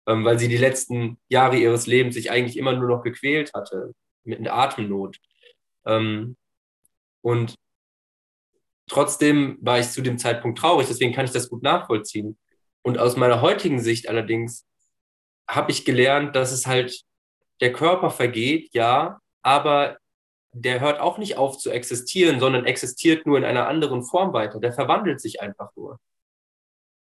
[0.07, 3.93] ähm, weil sie die letzten Jahre ihres Lebens sich eigentlich immer nur noch gequält hatte
[4.23, 5.17] mit einer Atemnot.
[5.85, 6.37] Ähm,
[7.21, 7.55] und
[8.87, 12.37] trotzdem war ich zu dem Zeitpunkt traurig, deswegen kann ich das gut nachvollziehen.
[12.81, 14.65] Und aus meiner heutigen Sicht allerdings
[15.47, 17.03] habe ich gelernt, dass es halt
[17.61, 19.97] der Körper vergeht, ja, aber
[20.51, 24.59] der hört auch nicht auf zu existieren, sondern existiert nur in einer anderen Form weiter.
[24.59, 25.99] Der verwandelt sich einfach nur.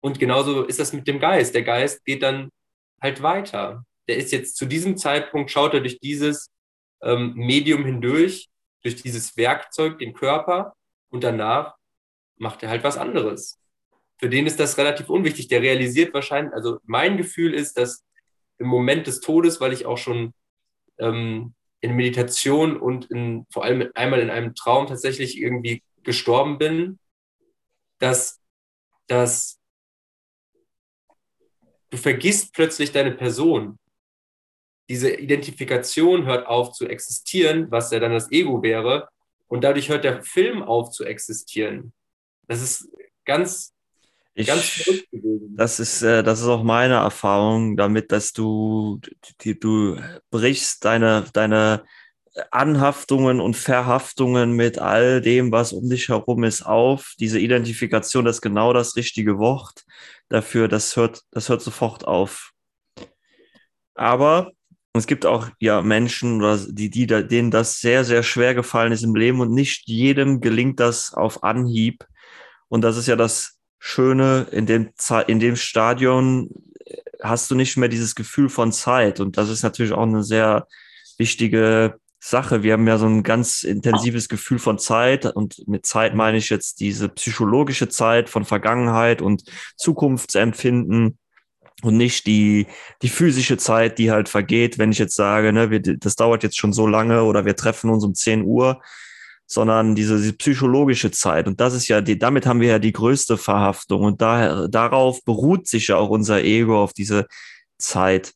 [0.01, 1.53] Und genauso ist das mit dem Geist.
[1.53, 2.49] Der Geist geht dann
[3.01, 3.83] halt weiter.
[4.07, 6.49] Der ist jetzt zu diesem Zeitpunkt, schaut er durch dieses
[7.01, 8.49] ähm, Medium hindurch,
[8.83, 10.73] durch dieses Werkzeug, den Körper,
[11.09, 11.75] und danach
[12.37, 13.59] macht er halt was anderes.
[14.19, 15.47] Für den ist das relativ unwichtig.
[15.47, 18.03] Der realisiert wahrscheinlich, also mein Gefühl ist, dass
[18.57, 20.33] im Moment des Todes, weil ich auch schon
[20.97, 26.99] ähm, in Meditation und in, vor allem einmal in einem Traum tatsächlich irgendwie gestorben bin,
[27.99, 28.41] dass,
[29.07, 29.59] dass
[31.89, 33.77] du vergisst plötzlich deine Person.
[34.89, 39.09] Diese Identifikation hört auf zu existieren, was ja dann das Ego wäre,
[39.47, 41.93] und dadurch hört der Film auf zu existieren.
[42.47, 42.89] Das ist
[43.25, 43.76] ganz
[44.37, 44.47] ich,
[45.55, 48.99] das ist, äh, das ist auch meine Erfahrung damit, dass du,
[49.41, 51.83] die, du brichst deine, deine
[52.51, 57.13] Anhaftungen und Verhaftungen mit all dem, was um dich herum ist, auf.
[57.19, 59.85] Diese Identifikation, das ist genau das richtige Wort
[60.29, 62.51] dafür, das hört, das hört sofort auf.
[63.95, 64.51] Aber
[64.93, 69.15] es gibt auch ja Menschen, die, die, denen das sehr, sehr schwer gefallen ist im
[69.15, 72.05] Leben und nicht jedem gelingt das auf Anhieb.
[72.67, 74.89] Und das ist ja das Schöne, in dem,
[75.27, 76.49] in dem Stadion
[77.21, 79.19] hast du nicht mehr dieses Gefühl von Zeit.
[79.19, 80.67] Und das ist natürlich auch eine sehr
[81.17, 82.63] wichtige Sache.
[82.63, 86.49] Wir haben ja so ein ganz intensives Gefühl von Zeit und mit Zeit meine ich
[86.49, 89.43] jetzt diese psychologische Zeit von Vergangenheit und
[89.77, 91.17] Zukunftsempfinden
[91.83, 92.65] und nicht die,
[93.03, 96.57] die physische Zeit, die halt vergeht, wenn ich jetzt sage, ne, wir, das dauert jetzt
[96.57, 98.81] schon so lange oder wir treffen uns um 10 Uhr,
[99.47, 101.47] sondern diese, diese psychologische Zeit.
[101.47, 105.23] Und das ist ja, die, damit haben wir ja die größte Verhaftung und daher, darauf
[105.23, 107.27] beruht sich ja auch unser Ego, auf diese
[107.77, 108.33] Zeit.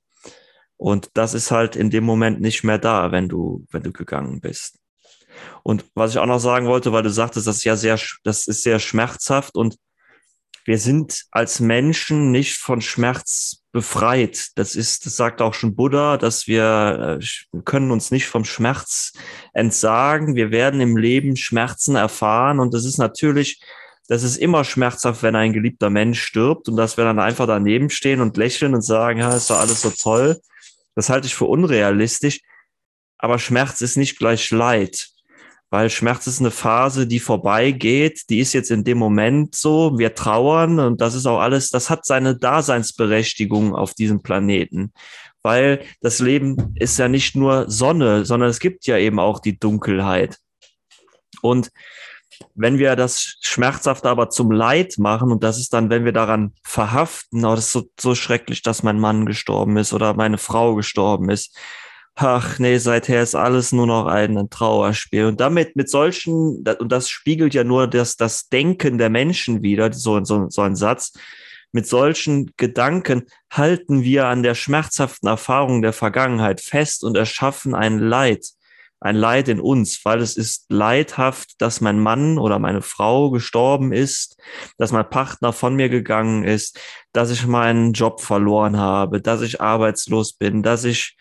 [0.77, 4.39] Und das ist halt in dem Moment nicht mehr da, wenn du, wenn du gegangen
[4.39, 4.79] bist.
[5.63, 8.47] Und was ich auch noch sagen wollte, weil du sagtest, das ist ja sehr, das
[8.47, 9.75] ist sehr schmerzhaft und
[10.65, 14.49] wir sind als Menschen nicht von Schmerz befreit.
[14.55, 19.13] Das ist, das sagt auch schon Buddha, dass wir äh, können uns nicht vom Schmerz
[19.53, 20.35] entsagen.
[20.35, 23.61] Wir werden im Leben Schmerzen erfahren und das ist natürlich
[24.11, 27.89] das ist immer schmerzhaft, wenn ein geliebter Mensch stirbt und dass wir dann einfach daneben
[27.89, 30.41] stehen und lächeln und sagen, ja, ist doch alles so toll.
[30.95, 32.41] Das halte ich für unrealistisch.
[33.17, 35.11] Aber Schmerz ist nicht gleich Leid,
[35.71, 38.29] weil Schmerz ist eine Phase, die vorbeigeht.
[38.29, 39.97] Die ist jetzt in dem Moment so.
[39.97, 44.91] Wir trauern und das ist auch alles, das hat seine Daseinsberechtigung auf diesem Planeten.
[45.43, 49.57] Weil das Leben ist ja nicht nur Sonne, sondern es gibt ja eben auch die
[49.57, 50.37] Dunkelheit.
[51.41, 51.71] Und
[52.53, 56.53] wenn wir das schmerzhaft aber zum Leid machen, und das ist dann, wenn wir daran
[56.63, 60.75] verhaften, oh, das ist so, so schrecklich, dass mein Mann gestorben ist oder meine Frau
[60.75, 61.57] gestorben ist.
[62.23, 65.25] Ach nee, seither ist alles nur noch ein Trauerspiel.
[65.25, 69.91] Und damit mit solchen, und das spiegelt ja nur das, das Denken der Menschen wieder,
[69.91, 71.13] so, so, so ein Satz,
[71.71, 77.97] mit solchen Gedanken halten wir an der schmerzhaften Erfahrung der Vergangenheit fest und erschaffen ein
[77.97, 78.45] Leid
[79.03, 83.91] ein Leid in uns, weil es ist leidhaft, dass mein Mann oder meine Frau gestorben
[83.91, 84.37] ist,
[84.77, 86.79] dass mein Partner von mir gegangen ist,
[87.11, 91.17] dass ich meinen Job verloren habe, dass ich arbeitslos bin, dass ich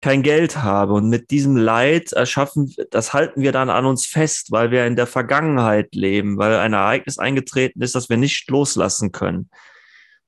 [0.00, 0.94] kein Geld habe.
[0.94, 4.96] Und mit diesem Leid erschaffen, das halten wir dann an uns fest, weil wir in
[4.96, 9.50] der Vergangenheit leben, weil ein Ereignis eingetreten ist, das wir nicht loslassen können.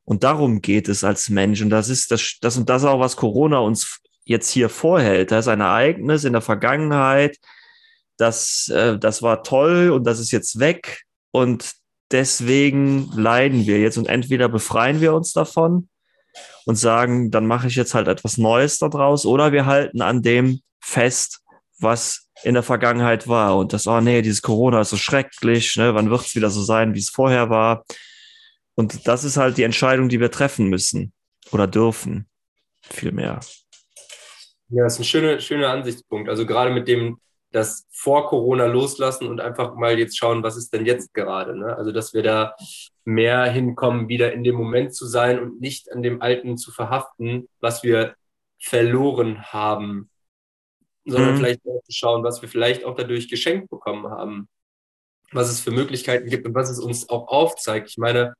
[0.04, 1.62] Und darum geht es als Mensch.
[1.62, 5.30] Und das ist das, das und das auch, was Corona uns jetzt hier vorhält.
[5.30, 7.36] Das ist ein Ereignis in der Vergangenheit,
[8.16, 11.02] das, äh, das war toll und das ist jetzt weg
[11.32, 11.72] und
[12.10, 15.88] deswegen leiden wir jetzt und entweder befreien wir uns davon
[16.66, 20.60] und sagen, dann mache ich jetzt halt etwas Neues daraus oder wir halten an dem
[20.80, 21.40] fest,
[21.78, 25.94] was in der Vergangenheit war und das, oh nee, dieses Corona ist so schrecklich, ne?
[25.94, 27.84] wann wird es wieder so sein, wie es vorher war?
[28.74, 31.12] Und das ist halt die Entscheidung, die wir treffen müssen
[31.52, 32.28] oder dürfen,
[32.82, 33.40] vielmehr.
[34.68, 36.28] Ja, das ist ein schöner, schöner Ansichtspunkt.
[36.28, 37.20] Also gerade mit dem,
[37.52, 41.56] das vor Corona loslassen und einfach mal jetzt schauen, was ist denn jetzt gerade.
[41.56, 41.76] Ne?
[41.76, 42.54] Also dass wir da
[43.04, 47.48] mehr hinkommen, wieder in dem Moment zu sein und nicht an dem Alten zu verhaften,
[47.60, 48.14] was wir
[48.60, 50.10] verloren haben,
[51.04, 51.38] sondern mhm.
[51.38, 54.48] vielleicht auch zu schauen, was wir vielleicht auch dadurch geschenkt bekommen haben,
[55.32, 57.88] was es für Möglichkeiten gibt und was es uns auch aufzeigt.
[57.88, 58.34] Ich meine,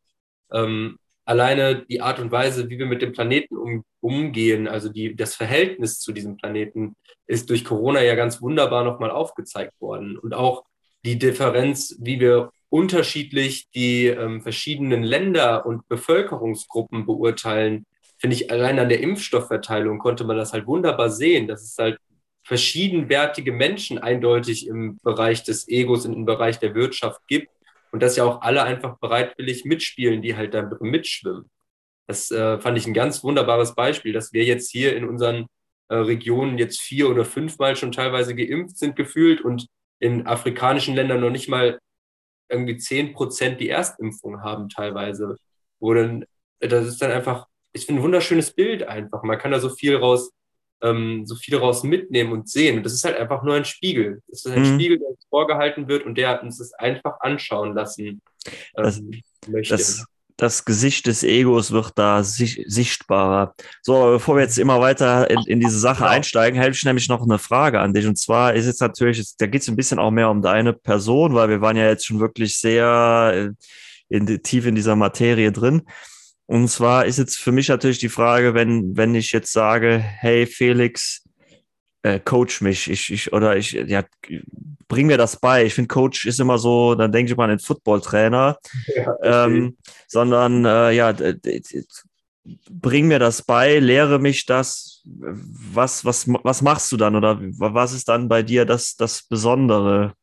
[0.52, 0.98] ähm,
[1.30, 5.36] alleine die Art und Weise, wie wir mit dem Planeten um, umgehen, also die, das
[5.36, 6.96] Verhältnis zu diesem Planeten,
[7.28, 10.18] ist durch Corona ja ganz wunderbar nochmal aufgezeigt worden.
[10.18, 10.64] Und auch
[11.04, 17.86] die Differenz, wie wir unterschiedlich die ähm, verschiedenen Länder und Bevölkerungsgruppen beurteilen,
[18.18, 21.98] finde ich, allein an der Impfstoffverteilung konnte man das halt wunderbar sehen, dass es halt
[22.42, 27.50] verschiedenwertige Menschen eindeutig im Bereich des Egos und im Bereich der Wirtschaft gibt
[27.92, 31.50] und dass ja auch alle einfach bereitwillig mitspielen, die halt da mitschwimmen.
[32.06, 35.46] Das äh, fand ich ein ganz wunderbares Beispiel, dass wir jetzt hier in unseren
[35.88, 39.66] äh, Regionen jetzt vier oder fünfmal schon teilweise geimpft sind gefühlt und
[40.00, 41.78] in afrikanischen Ländern noch nicht mal
[42.48, 45.36] irgendwie zehn Prozent die Erstimpfung haben teilweise.
[45.78, 46.24] Wo dann,
[46.58, 49.22] das ist dann einfach, ich finde ein wunderschönes Bild einfach.
[49.22, 50.30] Man kann da so viel raus
[50.82, 52.78] ähm, so viel daraus mitnehmen und sehen.
[52.78, 54.22] Und das ist halt einfach nur ein Spiegel.
[54.28, 54.74] Das ist ein mhm.
[54.74, 58.22] Spiegel, der uns vorgehalten wird und der uns das einfach anschauen lassen
[58.76, 59.76] ähm, möchte.
[59.76, 60.04] Das,
[60.40, 63.54] das Gesicht des Egos wird da sich, sichtbarer.
[63.82, 66.10] So, bevor wir jetzt immer weiter in, in diese Sache genau.
[66.10, 68.06] einsteigen, hätte ich nämlich noch eine Frage an dich.
[68.06, 71.34] Und zwar ist jetzt natürlich, da geht es ein bisschen auch mehr um deine Person,
[71.34, 73.50] weil wir waren ja jetzt schon wirklich sehr äh,
[74.08, 75.82] in, tief in dieser Materie drin.
[76.50, 80.46] Und zwar ist jetzt für mich natürlich die Frage, wenn, wenn ich jetzt sage, hey
[80.46, 81.22] Felix,
[82.02, 84.02] äh, coach mich, ich, ich, oder ich, ja,
[84.88, 85.64] bring mir das bei.
[85.64, 88.58] Ich finde, Coach ist immer so, dann denke ich mal an den Footballtrainer,
[88.96, 89.76] ja, ähm,
[90.08, 91.14] sondern äh, ja,
[92.68, 95.04] bring mir das bei, lehre mich das.
[95.04, 100.14] Was, was, was machst du dann oder was ist dann bei dir das, das Besondere?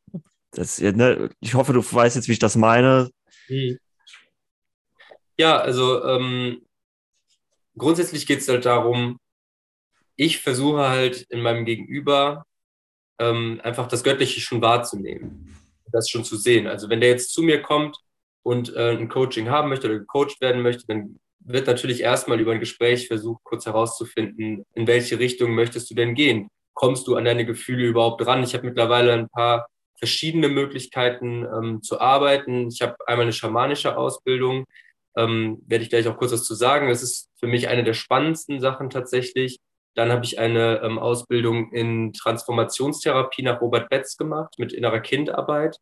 [0.51, 3.11] Das, ne, ich hoffe, du weißt jetzt, wie ich das meine.
[3.45, 3.77] Hm.
[5.37, 6.65] Ja, also ähm,
[7.77, 9.19] grundsätzlich geht es halt darum,
[10.15, 12.43] ich versuche halt in meinem Gegenüber
[13.19, 15.55] ähm, einfach das Göttliche schon wahrzunehmen,
[15.91, 16.67] das schon zu sehen.
[16.67, 17.97] Also wenn der jetzt zu mir kommt
[18.43, 22.51] und äh, ein Coaching haben möchte oder gecoacht werden möchte, dann wird natürlich erstmal über
[22.51, 26.49] ein Gespräch versucht, kurz herauszufinden, in welche Richtung möchtest du denn gehen?
[26.73, 28.43] Kommst du an deine Gefühle überhaupt ran?
[28.43, 32.67] Ich habe mittlerweile ein paar verschiedene Möglichkeiten ähm, zu arbeiten.
[32.69, 34.65] Ich habe einmal eine schamanische Ausbildung,
[35.17, 36.87] ähm, werde ich gleich auch kurz was zu sagen.
[36.87, 39.59] Das ist für mich eine der spannendsten Sachen tatsächlich.
[39.95, 45.77] Dann habe ich eine ähm, Ausbildung in Transformationstherapie nach Robert Betz gemacht mit innerer Kindarbeit.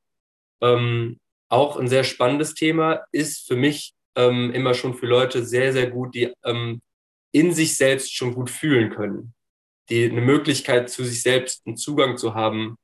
[0.61, 1.19] Ähm,
[1.49, 5.91] auch ein sehr spannendes Thema, ist für mich ähm, immer schon für Leute sehr, sehr
[5.91, 6.81] gut, die ähm,
[7.33, 9.33] in sich selbst schon gut fühlen können,
[9.89, 12.77] die eine Möglichkeit zu sich selbst einen Zugang zu haben,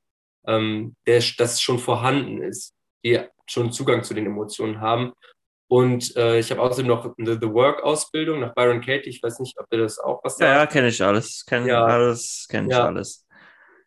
[0.46, 2.74] ähm, der das schon vorhanden ist,
[3.06, 5.14] die schon Zugang zu den Emotionen haben
[5.72, 9.10] und äh, ich habe außerdem noch eine The Work-Ausbildung nach Byron Katie.
[9.10, 10.52] Ich weiß nicht, ob ihr das auch was sagt.
[10.52, 11.46] Ja, ja kenne ich alles.
[11.46, 11.86] Kenne ja.
[11.86, 12.88] alles, kenne ich ja.
[12.88, 13.26] alles.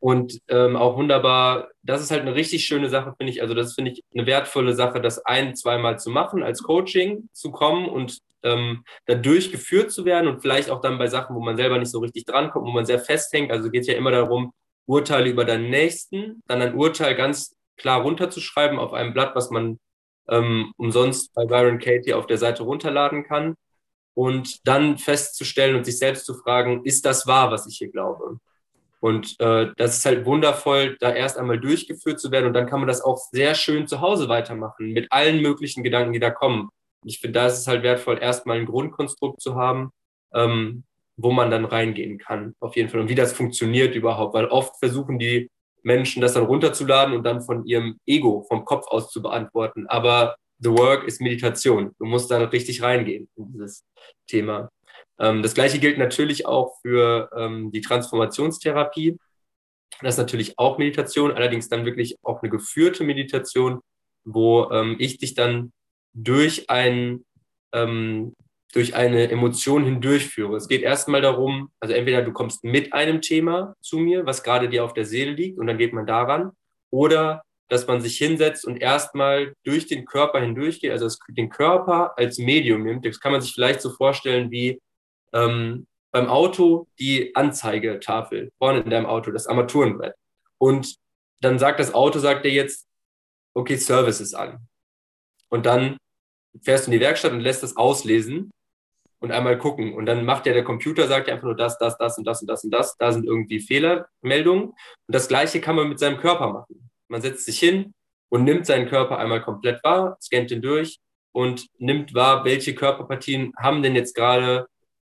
[0.00, 3.42] Und ähm, auch wunderbar, das ist halt eine richtig schöne Sache, finde ich.
[3.42, 7.50] Also, das finde ich eine wertvolle Sache, das ein-, zweimal zu machen, als Coaching zu
[7.50, 11.58] kommen und ähm, da durchgeführt zu werden und vielleicht auch dann bei Sachen, wo man
[11.58, 13.52] selber nicht so richtig drankommt, wo man sehr festhängt.
[13.52, 14.54] Also geht es ja immer darum,
[14.86, 19.78] Urteile über deinen Nächsten, dann ein Urteil ganz klar runterzuschreiben auf einem Blatt, was man
[20.28, 23.54] ähm, umsonst bei Byron Katie auf der Seite runterladen kann
[24.14, 28.38] und dann festzustellen und sich selbst zu fragen, ist das wahr, was ich hier glaube?
[29.00, 32.80] Und äh, das ist halt wundervoll, da erst einmal durchgeführt zu werden und dann kann
[32.80, 36.70] man das auch sehr schön zu Hause weitermachen mit allen möglichen Gedanken, die da kommen.
[37.02, 39.90] Und ich finde, da ist es halt wertvoll, erstmal ein Grundkonstrukt zu haben,
[40.32, 40.84] ähm,
[41.16, 43.00] wo man dann reingehen kann, auf jeden Fall.
[43.00, 45.50] Und wie das funktioniert überhaupt, weil oft versuchen die
[45.84, 49.86] Menschen das dann runterzuladen und dann von ihrem Ego, vom Kopf aus zu beantworten.
[49.86, 51.94] Aber The Work ist Meditation.
[51.98, 53.84] Du musst da richtig reingehen in dieses
[54.26, 54.70] Thema.
[55.18, 59.18] Ähm, das gleiche gilt natürlich auch für ähm, die Transformationstherapie.
[60.00, 63.80] Das ist natürlich auch Meditation, allerdings dann wirklich auch eine geführte Meditation,
[64.24, 65.72] wo ähm, ich dich dann
[66.14, 67.24] durch ein
[67.72, 68.34] ähm,
[68.74, 70.56] durch eine Emotion hindurchführe.
[70.56, 74.68] Es geht erstmal darum, also entweder du kommst mit einem Thema zu mir, was gerade
[74.68, 76.50] dir auf der Seele liegt, und dann geht man daran,
[76.90, 82.38] oder dass man sich hinsetzt und erstmal durch den Körper hindurchgeht, also den Körper als
[82.38, 83.06] Medium nimmt.
[83.06, 84.80] Das kann man sich vielleicht so vorstellen wie
[85.32, 90.14] ähm, beim Auto die Anzeigetafel vorne in deinem Auto, das Armaturenbrett.
[90.58, 90.96] Und
[91.40, 92.86] dann sagt das Auto, sagt dir jetzt,
[93.54, 94.66] okay, Service ist an.
[95.48, 95.96] Und dann
[96.62, 98.50] fährst du in die Werkstatt und lässt das auslesen
[99.24, 99.94] und einmal gucken.
[99.94, 102.42] Und dann macht ja der Computer, sagt ja einfach nur das, das, das und das
[102.42, 102.96] und das und das.
[102.98, 104.68] Da sind irgendwie Fehlermeldungen.
[104.68, 104.76] Und
[105.08, 106.90] das Gleiche kann man mit seinem Körper machen.
[107.08, 107.94] Man setzt sich hin
[108.28, 110.98] und nimmt seinen Körper einmal komplett wahr, scannt ihn durch
[111.32, 114.66] und nimmt wahr, welche Körperpartien haben denn jetzt gerade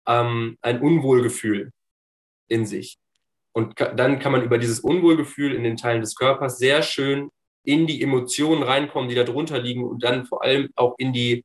[0.06, 1.70] ähm, ein Unwohlgefühl
[2.48, 2.96] in sich.
[3.52, 7.28] Und dann kann man über dieses Unwohlgefühl in den Teilen des Körpers sehr schön
[7.62, 11.44] in die Emotionen reinkommen, die da drunter liegen und dann vor allem auch in die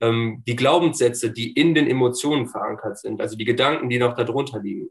[0.00, 4.60] ähm, die Glaubenssätze, die in den Emotionen verankert sind, also die Gedanken, die noch darunter
[4.60, 4.88] liegen.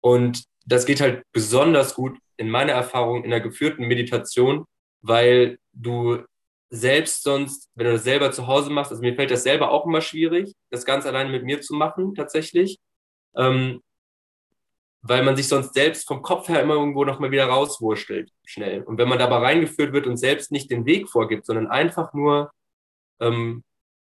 [0.00, 4.64] Und das geht halt besonders gut in meiner Erfahrung in der geführten Meditation,
[5.00, 6.18] weil du
[6.70, 9.86] selbst sonst, wenn du das selber zu Hause machst, also mir fällt das selber auch
[9.86, 12.78] immer schwierig, das ganz alleine mit mir zu machen, tatsächlich,
[13.36, 13.82] ähm,
[15.02, 18.82] weil man sich sonst selbst vom Kopf her immer irgendwo nochmal wieder rauswurschtelt, schnell.
[18.82, 22.52] Und wenn man dabei reingeführt wird und selbst nicht den Weg vorgibt, sondern einfach nur
[23.20, 23.64] ähm,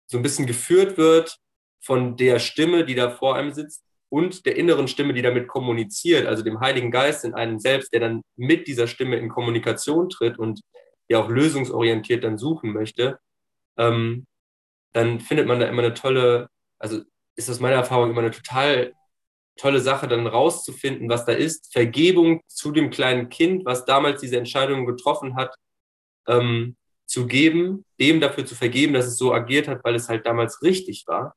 [0.07, 1.37] so ein bisschen geführt wird
[1.81, 6.27] von der Stimme, die da vor einem sitzt und der inneren Stimme, die damit kommuniziert,
[6.27, 10.37] also dem Heiligen Geist in einem selbst, der dann mit dieser Stimme in Kommunikation tritt
[10.37, 10.61] und
[11.09, 13.19] ja auch lösungsorientiert dann suchen möchte,
[13.77, 14.25] ähm,
[14.93, 17.01] dann findet man da immer eine tolle, also
[17.35, 18.93] ist das meiner Erfahrung immer eine total
[19.57, 21.71] tolle Sache, dann rauszufinden, was da ist.
[21.71, 25.55] Vergebung zu dem kleinen Kind, was damals diese Entscheidung getroffen hat,
[26.27, 26.75] ähm,
[27.05, 30.61] zu geben, dem dafür zu vergeben, dass es so agiert hat, weil es halt damals
[30.61, 31.35] richtig war.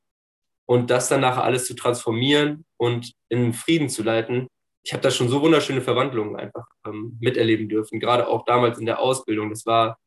[0.67, 4.49] Und das dann nachher alles zu transformieren und in Frieden zu leiten.
[4.83, 8.87] Ich habe da schon so wunderschöne Verwandlungen einfach ähm, miterleben dürfen, gerade auch damals in
[8.87, 9.51] der Ausbildung.
[9.51, 9.99] Das war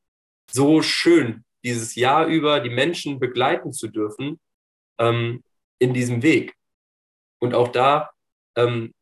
[0.52, 4.40] so schön, dieses Jahr über die Menschen begleiten zu dürfen
[5.00, 5.44] ähm,
[5.80, 6.56] in diesem Weg.
[7.40, 8.12] Und auch da
[8.56, 8.94] ähm,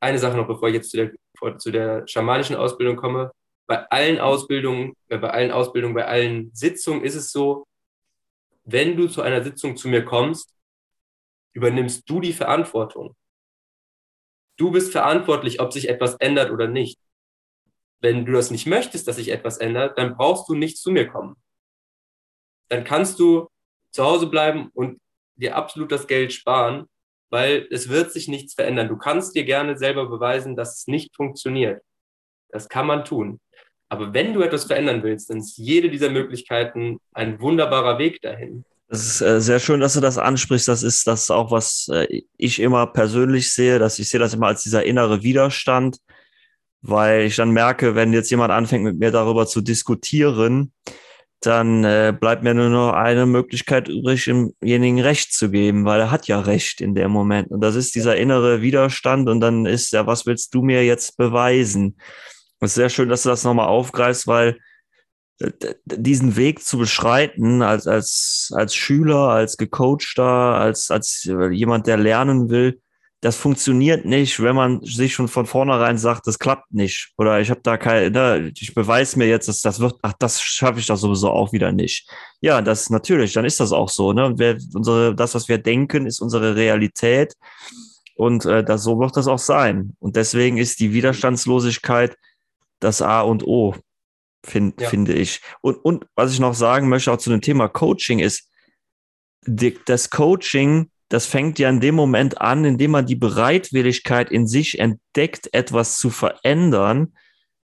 [0.00, 3.32] eine Sache noch, bevor ich jetzt zu der, zu der schamanischen Ausbildung komme.
[3.70, 7.68] Bei allen Ausbildungen, äh, bei allen Ausbildungen, bei allen Sitzungen ist es so,
[8.64, 10.56] wenn du zu einer Sitzung zu mir kommst,
[11.52, 13.14] übernimmst du die Verantwortung.
[14.56, 16.98] Du bist verantwortlich, ob sich etwas ändert oder nicht.
[18.00, 21.06] Wenn du das nicht möchtest, dass sich etwas ändert, dann brauchst du nicht zu mir
[21.06, 21.36] kommen.
[22.70, 23.46] Dann kannst du
[23.92, 25.00] zu Hause bleiben und
[25.36, 26.86] dir absolut das Geld sparen,
[27.28, 28.88] weil es wird sich nichts verändern.
[28.88, 31.84] Du kannst dir gerne selber beweisen, dass es nicht funktioniert.
[32.52, 33.40] Das kann man tun.
[33.88, 38.64] Aber wenn du etwas verändern willst, dann ist jede dieser Möglichkeiten ein wunderbarer Weg dahin.
[38.88, 40.68] Das ist äh, sehr schön, dass du das ansprichst.
[40.68, 44.48] Das ist das auch, was äh, ich immer persönlich sehe, dass ich sehe das immer
[44.48, 45.98] als dieser innere Widerstand,
[46.82, 50.72] weil ich dann merke, wenn jetzt jemand anfängt, mit mir darüber zu diskutieren,
[51.40, 56.10] dann äh, bleibt mir nur noch eine Möglichkeit übrig, demjenigen Recht zu geben, weil er
[56.10, 57.50] hat ja Recht in dem Moment.
[57.50, 59.28] Und das ist dieser innere Widerstand.
[59.28, 61.96] Und dann ist ja, was willst du mir jetzt beweisen?
[62.60, 64.58] Es ist sehr schön, dass du das nochmal aufgreifst, weil
[65.40, 65.50] äh,
[65.84, 72.50] diesen Weg zu beschreiten als, als, als Schüler, als Gecoachter, als, als jemand, der lernen
[72.50, 72.80] will,
[73.22, 77.12] das funktioniert nicht, wenn man sich schon von vornherein sagt, das klappt nicht.
[77.18, 80.40] Oder ich habe da keine, ne, ich beweise mir jetzt, dass das wird, ach, das
[80.40, 82.08] schaffe ich doch sowieso auch wieder nicht.
[82.40, 84.14] Ja, das natürlich, dann ist das auch so.
[84.14, 84.24] Ne?
[84.24, 87.34] Und wer, unsere, das, was wir denken, ist unsere Realität.
[88.16, 89.96] Und äh, das, so wird das auch sein.
[89.98, 92.16] Und deswegen ist die Widerstandslosigkeit
[92.80, 93.74] das A und O,
[94.44, 94.88] find, ja.
[94.88, 95.40] finde ich.
[95.60, 98.48] Und, und was ich noch sagen möchte, auch zu dem Thema Coaching, ist,
[99.46, 104.30] die, das Coaching, das fängt ja in dem Moment an, in dem man die Bereitwilligkeit
[104.30, 107.14] in sich entdeckt, etwas zu verändern.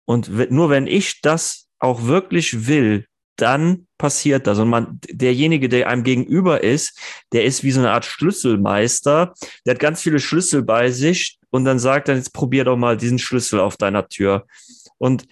[0.04, 3.06] Und nur wenn ich das auch wirklich will,
[3.36, 4.58] dann passiert das.
[4.58, 6.98] Und man, derjenige, der einem gegenüber ist,
[7.32, 9.34] der ist wie so eine Art Schlüsselmeister.
[9.64, 12.96] Der hat ganz viele Schlüssel bei sich und dann sagt er, jetzt probier doch mal
[12.96, 14.46] diesen Schlüssel auf deiner Tür.
[14.98, 15.26] Und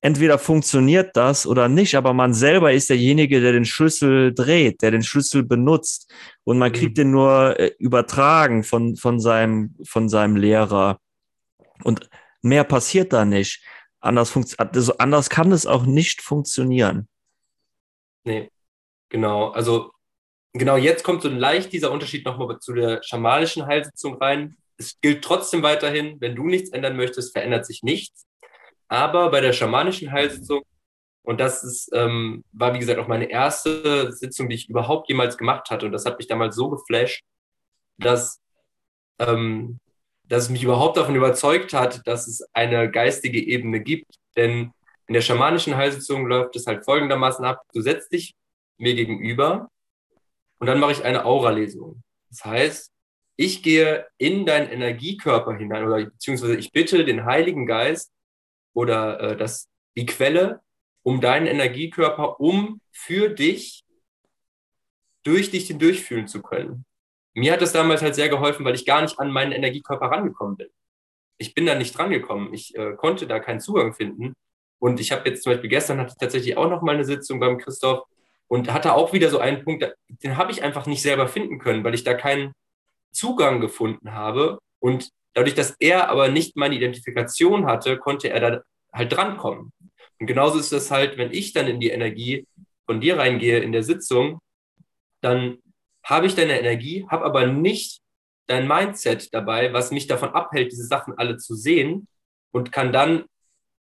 [0.00, 4.90] entweder funktioniert das oder nicht, aber man selber ist derjenige, der den Schlüssel dreht, der
[4.90, 6.12] den Schlüssel benutzt.
[6.44, 7.02] Und man kriegt mhm.
[7.02, 11.00] den nur äh, übertragen von, von, seinem, von seinem Lehrer.
[11.84, 12.08] Und
[12.42, 13.62] mehr passiert da nicht.
[14.00, 17.08] Anders, also anders kann es auch nicht funktionieren.
[18.24, 18.50] Nee,
[19.08, 19.50] genau.
[19.50, 19.90] Also
[20.52, 24.56] genau jetzt kommt so leicht dieser Unterschied nochmal zu der schamanischen Heilsitzung rein.
[24.76, 28.27] Es gilt trotzdem weiterhin, wenn du nichts ändern möchtest, verändert sich nichts.
[28.88, 30.62] Aber bei der schamanischen Heilsitzung,
[31.22, 35.36] und das ist, ähm, war wie gesagt auch meine erste Sitzung, die ich überhaupt jemals
[35.36, 37.22] gemacht hatte, und das hat mich damals so geflasht,
[37.98, 38.40] dass,
[39.18, 39.78] ähm,
[40.24, 44.16] dass es mich überhaupt davon überzeugt hat, dass es eine geistige Ebene gibt.
[44.36, 44.72] Denn
[45.06, 48.34] in der schamanischen Heilsitzung läuft es halt folgendermaßen ab: Du setzt dich
[48.78, 49.70] mir gegenüber
[50.58, 52.02] und dann mache ich eine Auralesung.
[52.30, 52.92] Das heißt,
[53.36, 58.12] ich gehe in deinen Energiekörper hinein oder beziehungsweise ich bitte den Heiligen Geist,
[58.78, 60.60] oder äh, das, die Quelle
[61.02, 63.82] um deinen Energiekörper, um für dich,
[65.24, 66.84] durch dich den durchfühlen zu können.
[67.34, 70.56] Mir hat das damals halt sehr geholfen, weil ich gar nicht an meinen Energiekörper rangekommen
[70.56, 70.68] bin.
[71.38, 72.54] Ich bin da nicht rangekommen.
[72.54, 74.34] Ich äh, konnte da keinen Zugang finden.
[74.78, 77.40] Und ich habe jetzt zum Beispiel gestern hatte ich tatsächlich auch noch mal eine Sitzung
[77.40, 78.04] beim Christoph
[78.46, 81.82] und hatte auch wieder so einen Punkt, den habe ich einfach nicht selber finden können,
[81.82, 82.52] weil ich da keinen
[83.12, 84.60] Zugang gefunden habe.
[84.78, 88.62] Und Dadurch, dass er aber nicht meine Identifikation hatte, konnte er da
[88.92, 89.72] halt drankommen.
[90.18, 92.46] Und genauso ist es halt, wenn ich dann in die Energie
[92.86, 94.40] von dir reingehe in der Sitzung,
[95.20, 95.58] dann
[96.04, 98.00] habe ich deine Energie, habe aber nicht
[98.46, 102.08] dein Mindset dabei, was mich davon abhält, diese Sachen alle zu sehen
[102.50, 103.24] und kann dann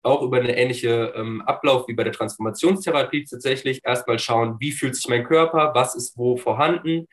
[0.03, 4.95] auch über eine ähnliche ähm, Ablauf wie bei der Transformationstherapie tatsächlich erstmal schauen, wie fühlt
[4.95, 7.07] sich mein Körper, was ist wo vorhanden,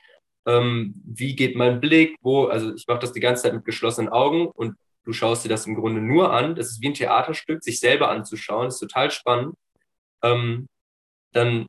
[0.46, 4.10] ähm, wie geht mein Blick, wo, also ich mache das die ganze Zeit mit geschlossenen
[4.10, 6.54] Augen und du schaust dir das im Grunde nur an.
[6.54, 9.54] Das ist wie ein Theaterstück, sich selber anzuschauen, ist total spannend.
[10.22, 10.68] Ähm,
[11.32, 11.68] dann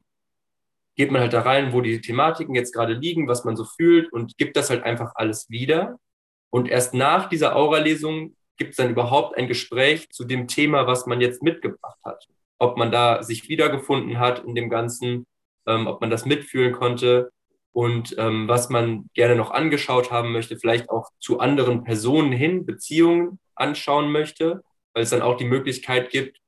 [0.96, 4.12] geht man halt da rein, wo die Thematiken jetzt gerade liegen, was man so fühlt
[4.14, 5.98] und gibt das halt einfach alles wieder.
[6.50, 11.06] Und erst nach dieser Aura-Lesung gibt es dann überhaupt ein Gespräch zu dem Thema, was
[11.06, 12.28] man jetzt mitgebracht hat.
[12.60, 15.26] Ob man da sich wiedergefunden hat in dem Ganzen,
[15.68, 17.32] ähm, ob man das mitfühlen konnte
[17.76, 22.66] und ähm, was man gerne noch angeschaut haben möchte, vielleicht auch zu anderen Personen hin,
[22.66, 24.64] Beziehungen anschauen möchte,
[24.94, 26.40] weil es dann auch die Möglichkeit gibt,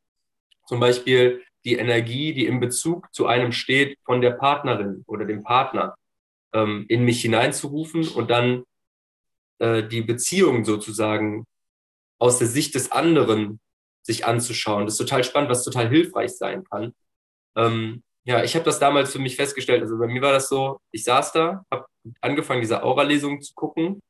[0.67, 5.43] zum Beispiel die Energie, die im Bezug zu einem steht, von der Partnerin oder dem
[5.43, 5.95] Partner
[6.53, 8.63] ähm, in mich hineinzurufen und dann
[9.59, 11.45] äh, die Beziehung sozusagen
[12.19, 13.59] aus der Sicht des anderen
[14.01, 14.86] sich anzuschauen.
[14.86, 16.95] Das ist total spannend, was total hilfreich sein kann.
[17.57, 19.82] Ähm, ja, ich habe das damals für mich festgestellt.
[19.82, 21.86] Also bei mir war das so, ich saß da, habe
[22.19, 24.01] angefangen, diese Aura-Lesung zu gucken.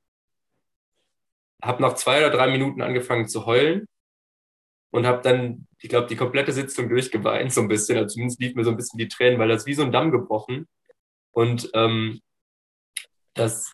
[1.62, 3.88] habe nach zwei oder drei Minuten angefangen zu heulen
[4.92, 7.98] und habe dann, ich glaube, die komplette Sitzung durchgeweint, so ein bisschen.
[7.98, 10.12] Also zumindest lief mir so ein bisschen die Tränen, weil das wie so ein Damm
[10.12, 10.68] gebrochen.
[11.32, 12.20] Und ähm,
[13.36, 13.72] das,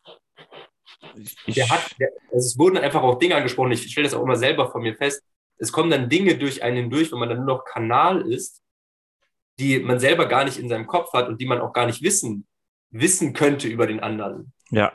[1.15, 3.71] ich, der hat, der, also es wurden einfach auch Dinge angesprochen.
[3.71, 5.23] Ich stelle das auch immer selber von mir fest.
[5.57, 8.61] Es kommen dann Dinge durch einen durch, wenn man dann nur noch Kanal ist,
[9.63, 12.01] die man selber gar nicht in seinem Kopf hat und die man auch gar nicht
[12.01, 12.45] wissen,
[12.91, 14.51] wissen könnte über den anderen.
[14.69, 14.91] Ja.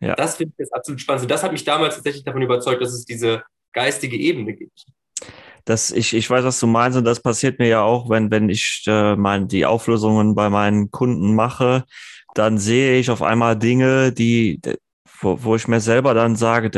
[0.00, 0.14] ja.
[0.14, 1.22] Das finde ich jetzt absolut spannend.
[1.22, 4.86] Und das hat mich damals tatsächlich davon überzeugt, dass es diese geistige Ebene gibt.
[5.64, 8.48] Das, ich, ich weiß, was du meinst, und das passiert mir ja auch, wenn, wenn
[8.48, 11.84] ich äh, mein, die Auflösungen bei meinen Kunden mache,
[12.34, 14.60] dann sehe ich auf einmal Dinge, die,
[15.20, 16.70] wo, wo ich mir selber dann sage,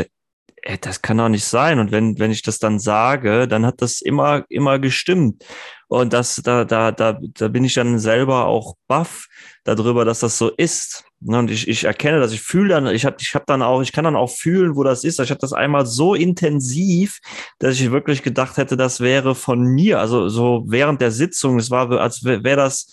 [0.62, 1.78] ey, das kann doch nicht sein.
[1.78, 5.44] Und wenn, wenn ich das dann sage, dann hat das immer, immer gestimmt.
[5.88, 9.26] Und das, da, da, da, da bin ich dann selber auch baff
[9.64, 11.04] darüber, dass das so ist.
[11.20, 13.82] Ne, und ich, ich erkenne das, ich fühle dann, ich habe ich hab dann auch,
[13.82, 15.20] ich kann dann auch fühlen, wo das ist.
[15.20, 17.20] Ich habe das einmal so intensiv,
[17.58, 20.00] dass ich wirklich gedacht hätte, das wäre von mir.
[20.00, 22.88] Also so während der Sitzung, es war, als wäre das,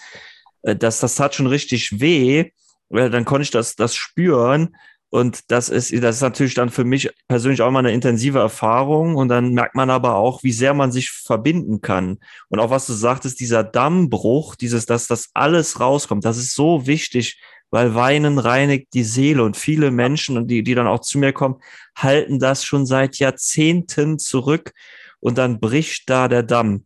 [0.64, 2.52] äh, das, das tat schon richtig weh.
[2.90, 4.76] Dann konnte ich das, das spüren.
[5.12, 9.16] Und das ist, das ist natürlich dann für mich persönlich auch mal eine intensive Erfahrung.
[9.16, 12.20] Und dann merkt man aber auch, wie sehr man sich verbinden kann.
[12.50, 16.86] Und auch was du sagtest, dieser Dammbruch, dieses, dass das alles rauskommt, das ist so
[16.86, 17.42] wichtig,
[17.72, 19.44] weil Weinen reinigt die Seele.
[19.44, 21.56] Und viele Menschen, die, die dann auch zu mir kommen,
[21.98, 24.74] halten das schon seit Jahrzehnten zurück.
[25.20, 26.86] Und dann bricht da der Damm.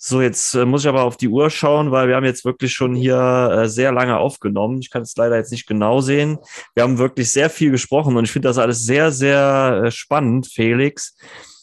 [0.00, 2.72] So, jetzt äh, muss ich aber auf die Uhr schauen, weil wir haben jetzt wirklich
[2.72, 4.78] schon hier äh, sehr lange aufgenommen.
[4.78, 6.38] Ich kann es leider jetzt nicht genau sehen.
[6.76, 10.46] Wir haben wirklich sehr viel gesprochen und ich finde das alles sehr, sehr äh, spannend,
[10.46, 11.16] Felix.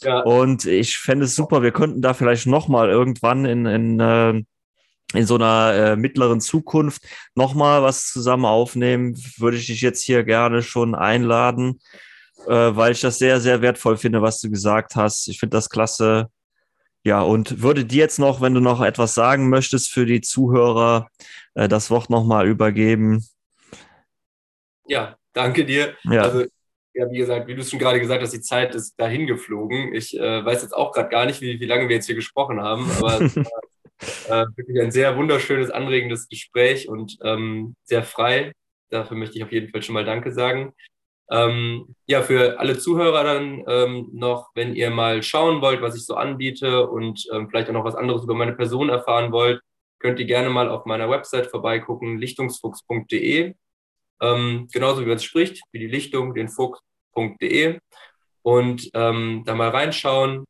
[0.03, 0.19] Ja.
[0.19, 4.43] Und ich fände es super, wir könnten da vielleicht nochmal irgendwann in, in, äh,
[5.13, 7.03] in so einer äh, mittleren Zukunft
[7.35, 9.15] nochmal was zusammen aufnehmen.
[9.37, 11.79] Würde ich dich jetzt hier gerne schon einladen,
[12.47, 15.29] äh, weil ich das sehr, sehr wertvoll finde, was du gesagt hast.
[15.29, 16.29] Ich finde das klasse
[17.05, 21.07] ja, und würde dir jetzt noch, wenn du noch etwas sagen möchtest für die Zuhörer,
[21.53, 23.23] äh, das Wort nochmal übergeben.
[24.87, 25.95] Ja, danke dir.
[26.03, 26.23] Ja.
[26.23, 26.45] Also,
[26.95, 29.93] ja, wie gesagt, wie du es schon gerade gesagt hast, die Zeit ist dahin geflogen.
[29.93, 32.61] Ich äh, weiß jetzt auch gerade gar nicht, wie, wie lange wir jetzt hier gesprochen
[32.61, 33.35] haben, aber es
[34.29, 38.53] war äh, wirklich ein sehr wunderschönes, anregendes Gespräch und ähm, sehr frei.
[38.89, 40.73] Dafür möchte ich auf jeden Fall schon mal Danke sagen.
[41.31, 46.05] Ähm, ja, für alle Zuhörer dann ähm, noch, wenn ihr mal schauen wollt, was ich
[46.05, 49.61] so anbiete und ähm, vielleicht auch noch was anderes über meine Person erfahren wollt,
[49.99, 53.55] könnt ihr gerne mal auf meiner Website vorbeigucken, lichtungsfuchs.de.
[54.21, 57.79] Ähm, genauso wie man es spricht, wie die Lichtung, den Fuchs.de
[58.43, 60.45] und ähm, da mal reinschauen.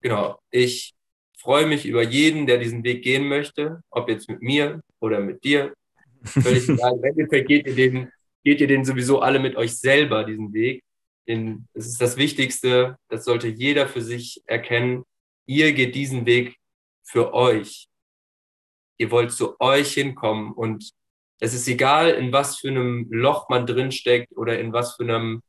[0.00, 0.94] Genau, ich
[1.38, 5.42] freue mich über jeden, der diesen Weg gehen möchte, ob jetzt mit mir oder mit
[5.42, 5.74] dir.
[6.24, 6.94] Völlig egal.
[6.94, 8.12] Im Endeffekt geht ihr den
[8.44, 10.84] geht ihr den sowieso alle mit euch selber, diesen Weg.
[11.28, 15.04] Denn es ist das Wichtigste, das sollte jeder für sich erkennen.
[15.46, 16.56] Ihr geht diesen Weg
[17.04, 17.86] für euch.
[18.98, 20.90] Ihr wollt zu euch hinkommen und
[21.40, 25.42] es ist egal, in was für einem Loch man drinsteckt oder in was für einem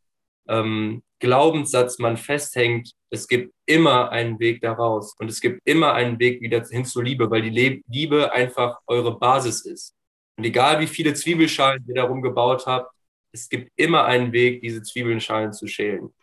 [0.47, 2.91] ähm, Glaubenssatz man festhängt.
[3.09, 7.03] Es gibt immer einen Weg daraus und es gibt immer einen Weg wieder hin zur
[7.03, 9.95] Liebe, weil die Liebe einfach eure Basis ist.
[10.37, 12.91] Und egal wie viele Zwiebelschalen ihr darum gebaut habt,
[13.31, 16.13] es gibt immer einen Weg, diese Zwiebelschalen zu schälen.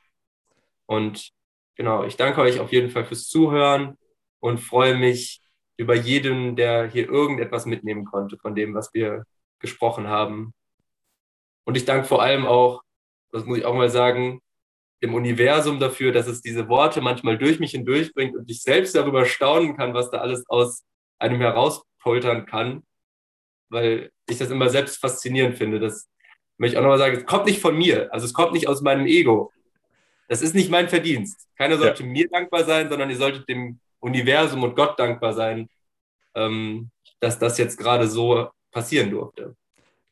[0.86, 1.30] Und
[1.76, 3.96] genau, ich danke euch auf jeden Fall fürs Zuhören
[4.40, 5.40] und freue mich
[5.76, 9.24] über jeden, der hier irgendetwas mitnehmen konnte von dem, was wir
[9.60, 10.52] gesprochen haben.
[11.64, 12.82] Und ich danke vor allem auch,
[13.32, 14.40] das muss ich auch mal sagen,
[15.02, 18.94] dem Universum dafür, dass es diese Worte manchmal durch mich hindurch bringt und ich selbst
[18.94, 20.84] darüber staunen kann, was da alles aus
[21.18, 22.82] einem herauspoltern kann
[23.70, 25.80] weil ich das immer selbst faszinierend finde.
[25.80, 26.08] Das
[26.58, 28.82] möchte ich auch nochmal sagen, es kommt nicht von mir, also es kommt nicht aus
[28.82, 29.52] meinem Ego.
[30.28, 31.48] Das ist nicht mein Verdienst.
[31.56, 32.08] Keiner sollte ja.
[32.08, 35.68] mir dankbar sein, sondern ihr solltet dem Universum und Gott dankbar sein,
[36.34, 39.56] ähm, dass das jetzt gerade so passieren durfte.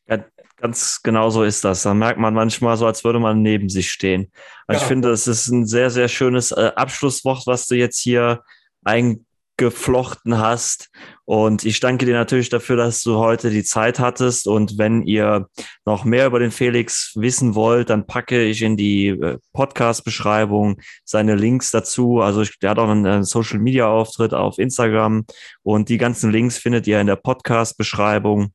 [0.09, 0.25] Ja,
[0.57, 1.83] ganz genau so ist das.
[1.83, 4.33] Da merkt man manchmal so, als würde man neben sich stehen.
[4.67, 4.83] Also ja.
[4.83, 8.43] Ich finde, es ist ein sehr, sehr schönes äh, Abschlusswort, was du jetzt hier
[8.85, 10.91] ein, geflochten hast.
[11.29, 14.49] Und ich danke dir natürlich dafür, dass du heute die Zeit hattest.
[14.49, 15.47] Und wenn ihr
[15.85, 21.35] noch mehr über den Felix wissen wollt, dann packe ich in die äh, Podcast-Beschreibung seine
[21.35, 22.23] Links dazu.
[22.23, 25.27] Also ich, der hat auch einen Social-Media-Auftritt auf Instagram
[25.63, 28.55] und die ganzen Links findet ihr in der Podcast-Beschreibung.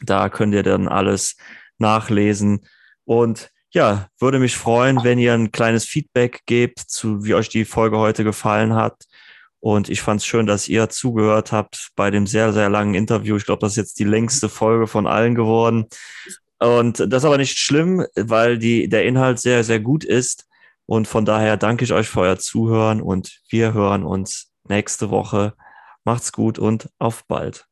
[0.00, 1.34] Da könnt ihr dann alles
[1.78, 2.64] nachlesen.
[3.06, 7.64] Und ja, würde mich freuen, wenn ihr ein kleines Feedback gebt, zu wie euch die
[7.64, 9.02] Folge heute gefallen hat.
[9.60, 13.36] Und ich fand es schön, dass ihr zugehört habt bei dem sehr, sehr langen Interview.
[13.36, 15.86] Ich glaube, das ist jetzt die längste Folge von allen geworden.
[16.58, 20.46] Und das ist aber nicht schlimm, weil die, der Inhalt sehr, sehr gut ist.
[20.86, 25.54] Und von daher danke ich euch für euer Zuhören und wir hören uns nächste Woche.
[26.04, 27.67] Macht's gut und auf bald.